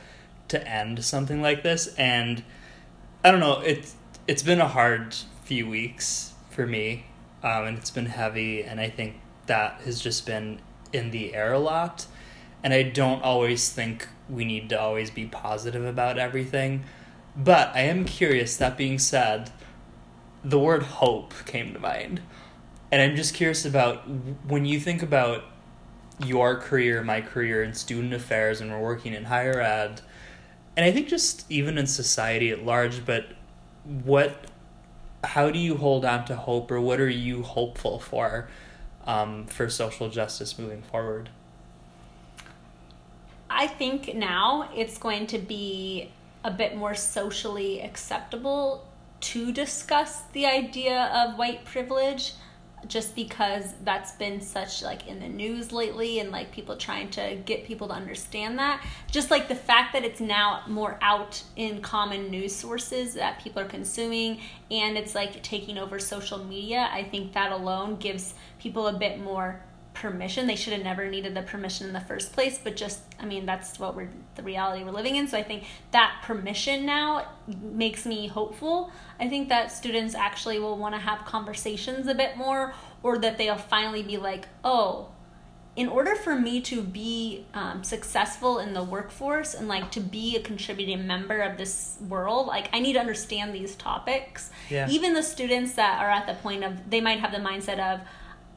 to 0.48 0.68
end 0.68 1.04
something 1.04 1.40
like 1.40 1.62
this, 1.62 1.94
and 1.94 2.42
I 3.24 3.30
don't 3.30 3.40
know. 3.40 3.60
It's 3.60 3.94
it's 4.26 4.42
been 4.42 4.60
a 4.60 4.68
hard 4.68 5.14
few 5.44 5.68
weeks 5.68 6.32
for 6.50 6.66
me, 6.66 7.06
um, 7.42 7.64
and 7.64 7.78
it's 7.78 7.90
been 7.90 8.06
heavy, 8.06 8.62
and 8.62 8.80
I 8.80 8.90
think 8.90 9.20
that 9.46 9.80
has 9.82 10.00
just 10.00 10.26
been 10.26 10.60
in 10.92 11.12
the 11.12 11.34
air 11.34 11.52
a 11.52 11.58
lot. 11.58 12.06
And 12.64 12.74
I 12.74 12.82
don't 12.82 13.22
always 13.22 13.70
think 13.70 14.08
we 14.28 14.44
need 14.44 14.68
to 14.70 14.80
always 14.80 15.10
be 15.10 15.26
positive 15.26 15.84
about 15.84 16.18
everything. 16.18 16.82
But 17.36 17.68
I 17.76 17.82
am 17.82 18.04
curious, 18.04 18.56
that 18.56 18.76
being 18.76 18.98
said, 18.98 19.52
the 20.42 20.58
word 20.58 20.82
hope 20.82 21.32
came 21.44 21.72
to 21.74 21.78
mind. 21.78 22.22
And 22.90 23.00
I'm 23.00 23.14
just 23.14 23.34
curious 23.34 23.64
about 23.64 24.08
when 24.48 24.64
you 24.64 24.80
think 24.80 25.02
about 25.02 25.44
your 26.24 26.56
career, 26.56 27.02
my 27.02 27.20
career 27.20 27.62
in 27.62 27.74
student 27.74 28.14
affairs, 28.14 28.60
and 28.60 28.70
we're 28.70 28.80
working 28.80 29.12
in 29.12 29.24
higher 29.24 29.60
ed, 29.60 30.00
and 30.76 30.84
I 30.84 30.92
think 30.92 31.08
just 31.08 31.50
even 31.50 31.78
in 31.78 31.86
society 31.86 32.50
at 32.50 32.64
large, 32.64 33.04
but 33.04 33.26
what, 34.04 34.46
how 35.24 35.50
do 35.50 35.58
you 35.58 35.76
hold 35.76 36.04
on 36.04 36.24
to 36.26 36.36
hope, 36.36 36.70
or 36.70 36.80
what 36.80 37.00
are 37.00 37.08
you 37.08 37.42
hopeful 37.42 37.98
for 37.98 38.48
um, 39.06 39.46
for 39.46 39.68
social 39.70 40.10
justice 40.10 40.58
moving 40.58 40.82
forward? 40.82 41.30
I 43.48 43.66
think 43.66 44.14
now 44.14 44.68
it's 44.74 44.98
going 44.98 45.26
to 45.28 45.38
be 45.38 46.10
a 46.44 46.50
bit 46.50 46.76
more 46.76 46.94
socially 46.94 47.80
acceptable 47.80 48.86
to 49.18 49.52
discuss 49.52 50.22
the 50.32 50.46
idea 50.46 51.10
of 51.14 51.38
white 51.38 51.64
privilege 51.64 52.34
just 52.86 53.16
because 53.16 53.74
that's 53.84 54.12
been 54.12 54.40
such 54.40 54.82
like 54.82 55.08
in 55.08 55.18
the 55.18 55.28
news 55.28 55.72
lately 55.72 56.20
and 56.20 56.30
like 56.30 56.52
people 56.52 56.76
trying 56.76 57.10
to 57.10 57.36
get 57.44 57.64
people 57.64 57.88
to 57.88 57.94
understand 57.94 58.58
that. 58.58 58.84
Just 59.10 59.30
like 59.30 59.48
the 59.48 59.54
fact 59.54 59.92
that 59.92 60.04
it's 60.04 60.20
now 60.20 60.62
more 60.68 60.98
out 61.02 61.42
in 61.56 61.80
common 61.80 62.30
news 62.30 62.54
sources 62.54 63.14
that 63.14 63.40
people 63.42 63.62
are 63.62 63.66
consuming 63.68 64.40
and 64.70 64.96
it's 64.96 65.14
like 65.14 65.42
taking 65.42 65.78
over 65.78 65.98
social 65.98 66.38
media 66.44 66.88
i 66.92 67.02
think 67.02 67.32
that 67.32 67.52
alone 67.52 67.96
gives 67.96 68.34
people 68.58 68.88
a 68.88 68.98
bit 68.98 69.20
more 69.20 69.60
permission. 69.96 70.46
They 70.46 70.56
should 70.56 70.72
have 70.72 70.82
never 70.82 71.08
needed 71.08 71.34
the 71.34 71.42
permission 71.42 71.86
in 71.86 71.92
the 71.92 72.00
first 72.00 72.32
place, 72.32 72.58
but 72.62 72.76
just 72.76 73.00
I 73.20 73.24
mean 73.24 73.46
that's 73.46 73.78
what 73.78 73.96
we're 73.96 74.08
the 74.34 74.42
reality 74.42 74.84
we're 74.84 74.90
living 74.92 75.16
in. 75.16 75.26
So 75.28 75.36
I 75.38 75.42
think 75.42 75.64
that 75.90 76.20
permission 76.24 76.86
now 76.86 77.26
makes 77.62 78.06
me 78.06 78.28
hopeful. 78.28 78.90
I 79.18 79.28
think 79.28 79.48
that 79.48 79.72
students 79.72 80.14
actually 80.14 80.58
will 80.58 80.76
want 80.78 80.94
to 80.94 81.00
have 81.00 81.24
conversations 81.24 82.06
a 82.06 82.14
bit 82.14 82.36
more 82.36 82.74
or 83.02 83.18
that 83.18 83.38
they'll 83.38 83.56
finally 83.56 84.02
be 84.02 84.16
like, 84.16 84.46
"Oh, 84.64 85.08
in 85.76 85.88
order 85.88 86.14
for 86.14 86.34
me 86.34 86.60
to 86.62 86.82
be 86.82 87.44
um, 87.52 87.84
successful 87.84 88.58
in 88.60 88.72
the 88.72 88.82
workforce 88.82 89.52
and 89.52 89.68
like 89.68 89.90
to 89.90 90.00
be 90.00 90.34
a 90.36 90.40
contributing 90.40 91.06
member 91.06 91.40
of 91.42 91.58
this 91.58 91.98
world 92.08 92.46
like 92.46 92.70
i 92.72 92.78
need 92.80 92.94
to 92.94 92.98
understand 92.98 93.54
these 93.54 93.74
topics 93.76 94.50
Yeah. 94.70 94.88
even 94.88 95.12
the 95.12 95.22
students 95.22 95.74
that 95.74 96.00
are 96.02 96.10
at 96.10 96.26
the 96.26 96.32
point 96.42 96.64
of 96.64 96.88
they 96.88 97.02
might 97.02 97.20
have 97.20 97.30
the 97.30 97.38
mindset 97.50 97.78
of 97.78 98.00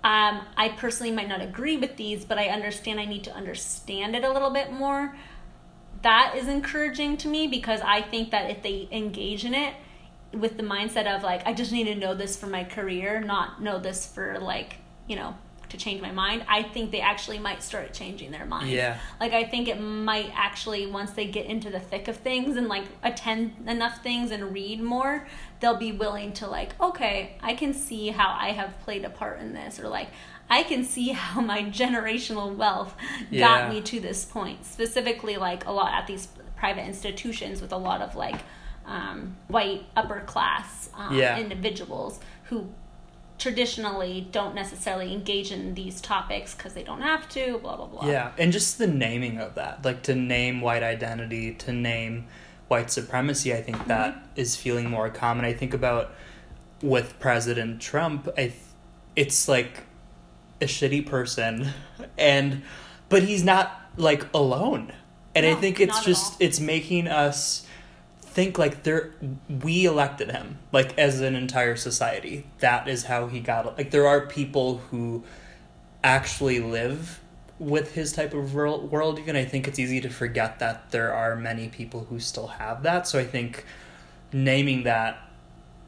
um, 0.04 0.46
I 0.56 0.70
personally 0.78 1.12
might 1.12 1.28
not 1.28 1.42
agree 1.42 1.76
with 1.76 1.98
these, 1.98 2.24
but 2.24 2.38
I 2.38 2.48
understand 2.48 3.00
I 3.00 3.06
need 3.06 3.24
to 3.26 3.34
understand 3.34 4.16
it 4.16 4.24
a 4.24 4.32
little 4.32 4.50
bit 4.50 4.72
more. 4.72 5.16
That 6.04 6.36
is 6.38 6.48
encouraging 6.48 7.18
to 7.18 7.28
me 7.28 7.48
because 7.48 7.82
I 7.82 8.02
think 8.02 8.32
that 8.32 8.50
if 8.50 8.64
they 8.64 8.88
engage 8.92 9.44
in 9.44 9.54
it 9.54 9.74
with 10.32 10.56
the 10.56 10.64
mindset 10.64 11.14
of 11.14 11.24
like, 11.24 11.46
I 11.46 11.54
just 11.54 11.74
need 11.74 11.86
to 11.86 11.96
know 11.96 12.16
this 12.16 12.38
for 12.38 12.48
my 12.48 12.64
career, 12.64 13.20
not 13.20 13.62
know 13.62 13.78
this 13.78 14.08
for 14.08 14.40
like, 14.40 14.78
you 15.08 15.18
know, 15.18 15.36
to 15.70 15.78
change 15.78 16.02
my 16.02 16.12
mind, 16.12 16.44
I 16.48 16.64
think 16.64 16.92
they 16.92 17.02
actually 17.02 17.40
might 17.40 17.62
start 17.64 17.94
changing 17.94 18.32
their 18.32 18.46
mind. 18.46 18.70
Yeah. 18.70 18.98
Like 19.20 19.34
I 19.34 19.44
think 19.44 19.68
it 19.68 19.80
might 19.80 20.32
actually 20.36 20.86
once 20.86 21.12
they 21.12 21.26
get 21.26 21.46
into 21.46 21.70
the 21.70 21.80
thick 21.80 22.08
of 22.08 22.18
things 22.18 22.58
and 22.58 22.68
like 22.68 22.86
attend 23.04 23.54
enough 23.68 24.02
things 24.04 24.32
and 24.32 24.54
read 24.54 24.82
more, 24.82 25.28
they'll 25.60 25.78
be 25.78 25.92
willing 25.92 26.34
to 26.34 26.48
like, 26.48 26.80
okay, 26.82 27.38
I 27.42 27.54
can 27.54 27.74
see 27.74 28.10
how 28.10 28.36
I 28.38 28.52
have 28.52 28.80
played 28.82 29.06
a 29.06 29.10
part 29.10 29.40
in 29.40 29.54
this 29.54 29.80
or 29.80 29.88
like 29.88 30.10
I 30.50 30.64
can 30.64 30.84
see 30.84 31.10
how 31.14 31.42
my 31.42 31.64
generational 31.64 32.56
wealth 32.56 32.96
Yeah. 33.30 33.48
got 33.68 33.74
me 33.74 33.82
to 33.82 34.00
this 34.00 34.26
point. 34.26 34.66
Specifically 34.66 35.38
like 35.38 35.66
a 35.66 35.72
lot 35.72 35.94
at 35.94 36.08
these 36.08 36.28
private 36.58 36.86
institutions 36.86 37.62
with 37.62 37.72
a 37.72 37.78
lot 37.78 38.02
of 38.02 38.16
like 38.16 38.42
um, 38.86 39.38
white 39.48 39.84
upper 39.96 40.22
class 40.22 40.90
um, 40.96 41.16
Yeah. 41.16 41.38
individuals 41.40 42.20
who 42.46 42.68
traditionally 43.40 44.28
don't 44.32 44.54
necessarily 44.54 45.14
engage 45.14 45.52
in 45.52 45.74
these 45.74 46.02
topics 46.02 46.54
because 46.54 46.74
they 46.74 46.84
don't 46.84 47.02
have 47.02 47.28
to 47.30 47.58
blah 47.60 47.76
blah 47.78 47.88
blah 47.88 48.06
Yeah, 48.06 48.32
and 48.38 48.52
just 48.52 48.78
the 48.78 48.88
naming 48.88 49.40
of 49.40 49.56
that, 49.56 49.84
like 49.84 50.04
to 50.04 50.16
name 50.16 50.62
white 50.62 50.84
identity, 50.84 51.54
to 51.56 51.72
name 51.72 52.28
white 52.68 52.92
supremacy, 52.92 53.54
I 53.54 53.62
think 53.62 53.88
that 53.88 54.14
mm-hmm. 54.14 54.28
is 54.36 54.56
feeling 54.56 54.90
more 54.90 55.10
common. 55.10 55.46
I 55.46 55.54
think 55.54 55.74
about 55.74 56.14
with 56.82 57.20
President 57.20 57.82
Trump, 57.82 58.28
I 58.38 58.48
th- 58.48 58.54
it's 59.16 59.48
like 59.48 59.84
a 60.62 60.66
shitty 60.66 61.06
person 61.06 61.70
and 62.18 62.62
but 63.08 63.24
he's 63.24 63.44
not 63.44 63.90
like 63.98 64.26
alone. 64.34 64.94
And 65.36 65.46
I 65.46 65.56
think 65.56 65.80
it's 65.80 66.04
just 66.04 66.42
it's 66.42 66.60
making 66.60 67.08
us 67.08 67.66
think 68.40 68.58
like 68.58 68.84
they're 68.84 69.12
we 69.50 69.84
elected 69.84 70.32
him 70.32 70.58
like 70.72 70.98
as 70.98 71.20
an 71.20 71.36
entire 71.36 71.76
society. 71.76 72.46
That 72.60 72.88
is 72.88 73.04
how 73.04 73.28
he 73.28 73.42
got 73.42 73.78
like 73.78 73.92
there 73.92 74.08
are 74.08 74.22
people 74.28 74.78
who 74.90 75.26
actually 76.06 76.62
live 76.62 77.20
with 77.60 77.96
his 77.96 78.14
type 78.14 78.34
of 78.34 78.54
world 78.54 78.90
worldview 78.90 79.28
and 79.28 79.38
i 79.38 79.44
think 79.44 79.68
it's 79.68 79.78
easy 79.78 80.00
to 80.00 80.10
forget 80.10 80.60
that 80.60 80.90
there 80.92 81.14
are 81.14 81.36
many 81.36 81.68
people 81.68 82.06
who 82.10 82.18
still 82.18 82.48
have 82.48 82.84
that. 82.84 83.06
So 83.10 83.20
i 83.20 83.26
think 83.26 83.66
naming 84.32 84.84
that 84.84 85.18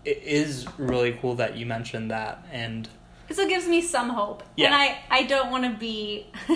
is 0.04 0.68
really 0.78 1.14
cool 1.22 1.36
that 1.36 1.56
you 1.56 1.66
mentioned 1.66 2.12
that 2.12 2.46
and 2.52 2.90
so 3.32 3.44
it 3.44 3.48
gives 3.48 3.66
me 3.66 3.82
some 3.82 4.10
hope. 4.10 4.44
Yeah. 4.58 4.66
and 4.66 4.76
i 4.76 5.00
i 5.10 5.24
don't 5.24 5.52
want 5.52 5.64
to 5.64 5.74
be 5.80 6.28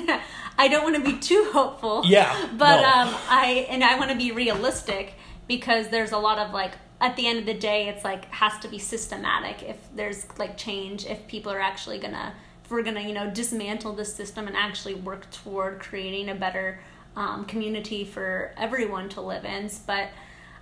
i 0.57 0.67
don't 0.67 0.83
want 0.83 0.97
to 0.97 1.09
be 1.09 1.17
too 1.19 1.51
hopeful. 1.53 2.03
Yeah, 2.05 2.49
but 2.57 2.81
no. 2.81 2.87
um 2.87 3.15
i 3.29 3.65
and 3.69 3.81
i 3.81 3.97
want 3.97 4.11
to 4.11 4.17
be 4.17 4.33
realistic 4.33 5.13
because 5.47 5.89
there's 5.89 6.11
a 6.11 6.17
lot 6.17 6.39
of 6.39 6.53
like 6.53 6.73
at 7.01 7.15
the 7.15 7.27
end 7.27 7.39
of 7.39 7.45
the 7.45 7.53
day 7.53 7.89
it's 7.89 8.03
like 8.03 8.25
has 8.31 8.57
to 8.59 8.67
be 8.67 8.79
systematic 8.79 9.61
if 9.63 9.77
there's 9.95 10.25
like 10.37 10.57
change 10.57 11.05
if 11.05 11.27
people 11.27 11.51
are 11.51 11.59
actually 11.59 11.97
gonna 11.99 12.33
if 12.63 12.71
we're 12.71 12.81
gonna 12.81 13.01
you 13.01 13.13
know 13.13 13.29
dismantle 13.29 13.93
the 13.93 14.05
system 14.05 14.47
and 14.47 14.55
actually 14.55 14.95
work 14.95 15.29
toward 15.31 15.79
creating 15.79 16.29
a 16.29 16.35
better 16.35 16.79
um, 17.15 17.45
community 17.45 18.03
for 18.03 18.51
everyone 18.57 19.09
to 19.09 19.21
live 19.21 19.45
in. 19.45 19.69
But 19.87 20.09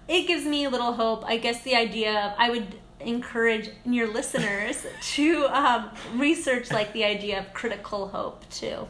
it 0.08 0.28
gives 0.28 0.46
me 0.46 0.66
a 0.66 0.70
little 0.70 0.94
hope. 0.94 1.24
I 1.26 1.38
guess 1.38 1.64
the 1.64 1.76
idea 1.76 2.12
of 2.12 2.34
i 2.38 2.50
would 2.50 2.76
encourage 3.00 3.70
your 3.86 4.08
listeners 4.08 4.86
to 5.02 5.46
um, 5.48 5.90
research 6.16 6.72
like 6.72 6.94
the 6.94 7.04
idea 7.04 7.40
of 7.40 7.54
critical 7.54 8.08
hope 8.08 8.48
too. 8.50 8.88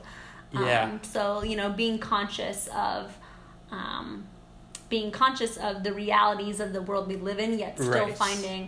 Yeah. 0.52 0.84
um, 0.84 1.00
so 1.04 1.44
you 1.44 1.56
know 1.56 1.72
being 1.72 1.98
conscious 1.98 2.70
of 2.76 3.16
um, 3.72 4.26
being 4.96 5.10
conscious 5.24 5.54
of 5.58 5.74
the 5.88 5.94
realities 6.04 6.58
of 6.66 6.70
the 6.78 6.82
world 6.90 7.04
we 7.14 7.18
live 7.30 7.40
in 7.46 7.52
yet 7.64 7.74
still 7.80 8.08
Right. 8.08 8.18
finding 8.26 8.62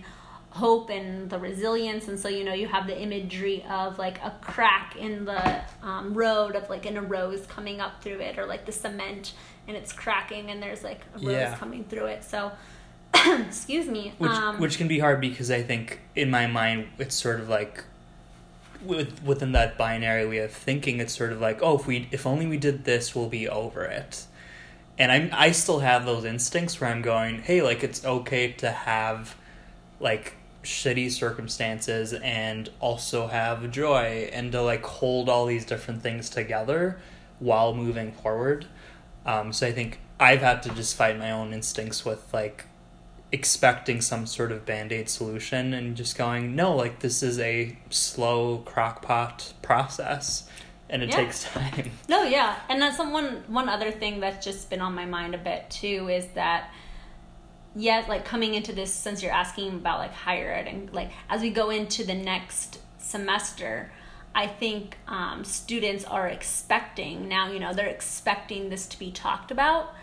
hope 0.64 0.90
and 0.98 1.30
the 1.34 1.38
resilience 1.50 2.04
and 2.10 2.18
so 2.24 2.28
you 2.38 2.44
know 2.48 2.54
you 2.62 2.68
have 2.76 2.86
the 2.92 2.98
imagery 3.08 3.58
of 3.82 3.90
like 4.06 4.18
a 4.30 4.32
crack 4.50 4.96
in 5.06 5.14
the 5.32 5.44
um, 5.90 6.06
road 6.24 6.56
of 6.60 6.64
like 6.74 6.86
in 6.90 6.96
a 6.98 7.02
rose 7.16 7.44
coming 7.56 7.78
up 7.86 7.94
through 8.02 8.20
it 8.28 8.34
or 8.40 8.46
like 8.54 8.64
the 8.66 8.72
cement 8.72 9.34
and 9.68 9.76
it's 9.80 9.92
cracking 10.04 10.50
and 10.52 10.58
there's 10.64 10.84
like 10.92 11.02
a 11.16 11.18
rose 11.20 11.32
Yeah. 11.44 11.56
coming 11.64 11.84
through 11.90 12.08
it 12.16 12.22
so 12.24 12.40
excuse 13.48 13.88
me 13.98 14.04
which 14.18 14.32
um, 14.32 14.60
which 14.64 14.78
can 14.80 14.88
be 14.88 15.00
hard 15.06 15.20
because 15.22 15.50
I 15.60 15.62
think 15.70 16.00
in 16.16 16.30
my 16.40 16.46
mind 16.48 16.88
it's 16.98 17.16
sort 17.16 17.40
of 17.42 17.48
like 17.50 17.84
with 18.84 19.12
within 19.24 19.52
that 19.60 19.78
binary 19.78 20.26
way 20.32 20.40
of 20.48 20.52
thinking 20.52 21.00
it's 21.04 21.16
sort 21.22 21.32
of 21.36 21.40
like 21.48 21.60
oh 21.62 21.76
if 21.80 21.86
we 21.88 22.08
if 22.12 22.26
only 22.26 22.46
we 22.54 22.58
did 22.58 22.78
this 22.86 23.04
we'll 23.16 23.30
be 23.42 23.48
over 23.48 23.84
it 23.84 24.26
and 24.98 25.12
I'm 25.12 25.30
I 25.34 25.52
still 25.52 25.80
have 25.80 26.06
those 26.06 26.26
instincts 26.26 26.80
where 26.80 26.90
I'm 26.90 27.02
going 27.02 27.42
hey 27.42 27.62
like 27.62 27.84
it's 27.84 28.04
okay 28.06 28.52
to 28.54 28.72
have 28.72 29.36
like 30.00 30.36
shitty 30.64 31.12
circumstances 31.12 32.14
and 32.14 32.70
also 32.80 33.28
have 33.28 33.72
joy 33.72 34.30
and 34.34 34.52
to 34.52 34.62
like 34.62 34.84
hold 34.84 35.30
all 35.30 35.46
these 35.46 35.66
different 35.66 36.02
things 36.02 36.30
together 36.30 37.00
while 37.40 37.74
moving 37.74 38.12
forward. 38.12 38.66
Um, 39.26 39.54
so 39.54 39.68
I 39.68 39.72
think 39.72 40.00
I've 40.20 40.42
had 40.42 40.64
to 40.64 40.70
just 40.70 40.96
fight 40.96 41.18
my 41.18 41.32
own 41.32 41.54
instincts 41.54 42.04
with 42.04 42.34
like 42.34 42.66
expecting 43.32 44.02
some 44.02 44.26
sort 44.26 44.52
of 44.52 44.66
band-aid 44.66 45.10
solution 45.10 45.74
and 45.74 45.98
just 45.98 46.18
going 46.18 46.56
no 46.56 46.76
like 46.76 47.00
this 47.00 47.22
is 47.22 47.40
a 47.40 47.78
slow 47.90 48.64
crockpot 48.66 49.52
process 49.62 50.48
and 50.90 51.02
it 51.04 51.10
Yeah. 51.10 51.16
takes 51.16 51.44
time 51.44 51.92
No, 52.10 52.24
yeah, 52.24 52.56
and 52.70 52.82
that's 52.82 52.98
one 53.00 53.44
one 53.48 53.70
other 53.70 53.92
thing 53.92 54.20
that's 54.20 54.44
just 54.46 54.70
been 54.70 54.82
on 54.82 54.94
my 54.94 55.06
mind 55.06 55.36
a 55.36 55.38
bit 55.40 55.70
too 55.70 56.08
is 56.10 56.28
that 56.36 56.70
yet 57.76 58.08
like 58.08 58.24
coming 58.24 58.54
into 58.54 58.72
this 58.74 58.94
since 58.94 59.22
you're 59.22 59.32
asking 59.32 59.70
about 59.74 60.00
like 60.00 60.14
higher 60.14 60.52
ed 60.52 60.68
and 60.68 60.94
like 60.94 61.12
as 61.30 61.42
we 61.42 61.50
go 61.50 61.70
into 61.70 62.06
the 62.06 62.14
next 62.14 62.80
semester 62.98 63.92
i 64.34 64.48
think 64.48 64.98
um, 65.08 65.44
students 65.44 66.06
are 66.06 66.28
expecting 66.28 67.28
now 67.28 67.52
you 67.52 67.60
know 67.60 67.74
they're 67.74 67.88
expecting 67.88 68.70
this 68.70 68.88
to 68.88 68.98
be 68.98 69.12
talked 69.12 69.52
about 69.52 69.94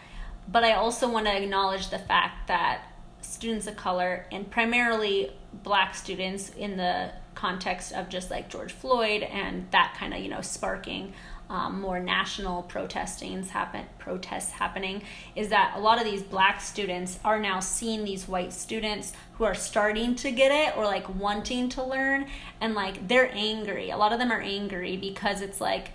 but 0.49 0.63
i 0.65 0.73
also 0.73 1.09
want 1.11 1.25
to 1.27 1.35
acknowledge 1.35 1.89
the 1.89 1.99
fact 1.99 2.47
that 2.49 2.83
students 3.23 3.67
of 3.67 3.75
color 3.77 4.27
and 4.31 4.51
primarily 4.51 5.33
black 5.63 5.95
students 5.95 6.51
in 6.51 6.77
the 6.77 7.11
context 7.43 7.93
of 7.93 8.09
just 8.09 8.31
like 8.31 8.49
george 8.49 8.73
floyd 8.73 9.23
and 9.25 9.67
that 9.73 9.97
kind 9.99 10.15
of 10.15 10.21
you 10.21 10.29
know 10.29 10.41
sparking 10.41 11.13
um, 11.51 11.81
more 11.81 12.01
national 12.01 12.63
protestings 12.63 13.51
happen 13.51 13.85
protests 13.99 14.53
happening 14.53 15.03
is 15.37 15.49
that 15.49 15.75
a 15.77 15.81
lot 15.81 15.99
of 15.99 16.05
these 16.05 16.23
black 16.23 16.61
students 16.61 17.19
are 17.25 17.39
now 17.39 17.61
seeing 17.61 18.05
these 18.05 18.27
white 18.27 18.53
students 18.53 19.13
who 19.35 19.45
are 19.45 19.55
starting 19.55 20.15
to 20.15 20.31
get 20.31 20.51
it 20.51 20.75
or 20.79 20.85
like 20.85 21.15
wanting 21.17 21.69
to 21.69 21.83
learn 21.83 22.27
and 22.61 22.75
like 22.75 23.07
they're 23.07 23.31
angry. 23.35 23.91
A 23.91 23.97
lot 23.99 24.13
of 24.13 24.19
them 24.19 24.33
are 24.33 24.41
angry 24.41 24.97
because 24.97 25.43
it's 25.43 25.61
like 25.61 25.91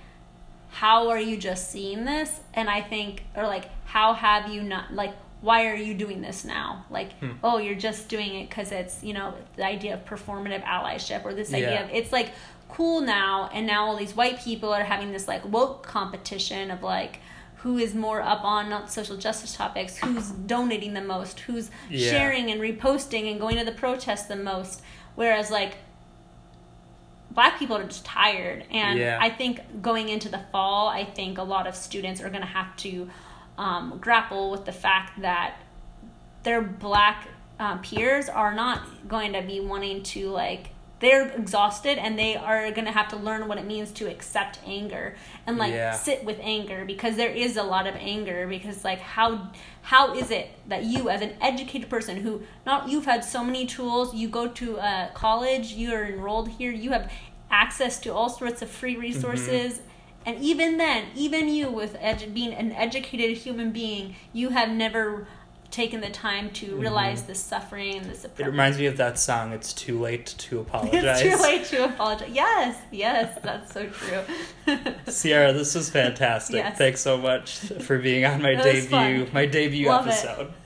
how 0.69 1.09
are 1.09 1.19
you 1.19 1.37
just 1.37 1.71
seeing 1.71 2.05
this? 2.05 2.41
And 2.53 2.69
i 2.69 2.81
think 2.81 3.23
or 3.35 3.43
like 3.43 3.69
how 3.85 4.13
have 4.13 4.53
you 4.53 4.61
not 4.61 4.93
like 4.93 5.15
why 5.41 5.67
are 5.67 5.75
you 5.75 5.93
doing 5.93 6.21
this 6.21 6.43
now 6.43 6.85
like 6.89 7.13
Hmm. 7.19 7.31
oh 7.43 7.57
you're 7.59 7.75
just 7.75 8.09
doing 8.09 8.33
it 8.35 8.49
because 8.49 8.71
it's 8.71 9.03
you 9.03 9.13
know 9.13 9.33
the 9.55 9.63
idea 9.65 9.93
of 9.93 10.05
performative 10.05 10.63
allyship 10.63 11.23
or 11.25 11.33
this 11.33 11.53
idea 11.53 11.83
of 11.83 11.89
it's 11.91 12.11
like 12.11 12.31
cool 12.69 13.01
now 13.01 13.49
and 13.53 13.65
now 13.67 13.85
all 13.85 13.95
these 13.95 14.15
white 14.15 14.39
people 14.39 14.73
are 14.73 14.83
having 14.83 15.11
this 15.11 15.27
like 15.27 15.45
woke 15.45 15.83
competition 15.85 16.71
of 16.71 16.81
like 16.83 17.19
who 17.61 17.77
is 17.77 17.93
more 17.95 18.21
up 18.21 18.43
on 18.43 18.69
not 18.69 18.91
social 18.91 19.17
justice 19.17 19.55
topics 19.55 19.97
who's 19.97 20.29
donating 20.31 20.93
the 20.93 21.01
most 21.01 21.39
who's 21.41 21.69
Yeah. 21.89 22.09
sharing 22.11 22.49
and 22.51 22.59
reposting 22.59 23.29
and 23.31 23.39
going 23.39 23.57
to 23.57 23.65
the 23.65 23.71
protests 23.71 24.23
the 24.27 24.35
most 24.35 24.81
whereas 25.15 25.49
like 25.51 25.75
black 27.31 27.59
people 27.59 27.77
are 27.77 27.83
just 27.83 28.05
tired 28.05 28.65
and 28.71 28.97
Yeah. 28.97 29.17
i 29.21 29.29
think 29.29 29.81
going 29.81 30.09
into 30.09 30.29
the 30.29 30.41
fall 30.51 30.87
i 30.87 31.03
think 31.03 31.37
a 31.37 31.43
lot 31.43 31.67
of 31.67 31.75
students 31.75 32.21
are 32.21 32.29
going 32.29 32.41
to 32.41 32.47
have 32.47 32.75
to 32.77 33.09
um, 33.57 33.97
grapple 33.99 34.51
with 34.51 34.65
the 34.65 34.71
fact 34.71 35.21
that 35.21 35.55
their 36.43 36.61
black 36.61 37.27
um, 37.59 37.81
peers 37.81 38.29
are 38.29 38.53
not 38.53 39.07
going 39.07 39.33
to 39.33 39.41
be 39.41 39.59
wanting 39.59 40.03
to 40.03 40.29
like 40.29 40.69
they're 40.99 41.27
exhausted 41.29 41.99
and 41.99 42.17
they 42.17 42.35
are 42.35 42.71
going 42.71 42.85
to 42.85 42.91
have 42.91 43.07
to 43.07 43.15
learn 43.17 43.47
what 43.47 43.59
it 43.59 43.65
means 43.65 43.91
to 43.91 44.09
accept 44.09 44.59
anger 44.65 45.15
and 45.45 45.57
like 45.57 45.71
Yeah. 45.71 45.91
sit 45.93 46.23
with 46.25 46.39
anger 46.41 46.85
because 46.85 47.15
there 47.15 47.29
is 47.29 47.55
a 47.57 47.61
lot 47.63 47.85
of 47.87 47.95
anger 47.95 48.47
because 48.47 48.83
like 48.83 48.99
how 48.99 49.49
how 49.83 50.15
is 50.15 50.31
it 50.31 50.49
that 50.67 50.83
you 50.85 51.09
as 51.09 51.21
an 51.21 51.33
educated 51.41 51.89
person 51.89 52.17
who 52.17 52.41
not 52.65 52.89
you've 52.89 53.05
had 53.05 53.23
so 53.23 53.43
many 53.43 53.65
tools 53.65 54.13
you 54.15 54.27
go 54.27 54.47
to 54.47 54.77
a 54.77 55.11
college 55.13 55.73
you're 55.73 56.05
enrolled 56.05 56.49
here 56.49 56.71
you 56.71 56.91
have 56.91 57.11
access 57.51 57.99
to 57.99 58.09
all 58.13 58.29
sorts 58.29 58.61
of 58.61 58.69
free 58.69 58.95
resources 58.97 59.81
and 60.27 60.43
even 60.43 60.77
then 60.77 61.05
even 61.15 61.47
you 61.47 61.71
with 61.71 61.95
edu- 61.95 62.31
being 62.33 62.53
an 62.53 62.71
educated 62.73 63.35
human 63.37 63.71
being 63.71 64.15
you 64.33 64.49
have 64.49 64.69
never 64.69 65.25
taken 65.71 66.01
the 66.01 66.09
time 66.09 66.49
to 66.51 66.67
mm-hmm. 66.67 66.79
realize 66.79 67.23
the 67.23 67.35
suffering 67.35 67.97
and 67.97 68.05
the 68.05 68.41
It 68.41 68.45
reminds 68.45 68.77
me 68.77 68.85
of 68.85 68.97
that 68.97 69.19
song. 69.19 69.51
It's 69.51 69.73
too 69.73 69.99
late 69.99 70.25
to 70.25 70.59
apologize. 70.59 71.21
it's 71.21 71.37
too 71.37 71.43
late 71.43 71.65
to 71.65 71.85
apologize 71.85 72.29
yes 72.31 72.77
yes 72.91 73.37
that's 73.43 73.73
so 73.73 73.87
true 73.87 74.23
Sierra, 75.07 75.53
this 75.53 75.75
was 75.75 75.89
fantastic. 75.89 76.57
Yes. 76.57 76.77
Thanks 76.77 77.01
so 77.01 77.17
much 77.17 77.57
for 77.57 77.97
being 77.97 78.25
on 78.25 78.41
my 78.41 78.55
debut, 78.55 79.27
my 79.33 79.45
debut 79.45 79.87
Love 79.87 80.07
episode. 80.07 80.53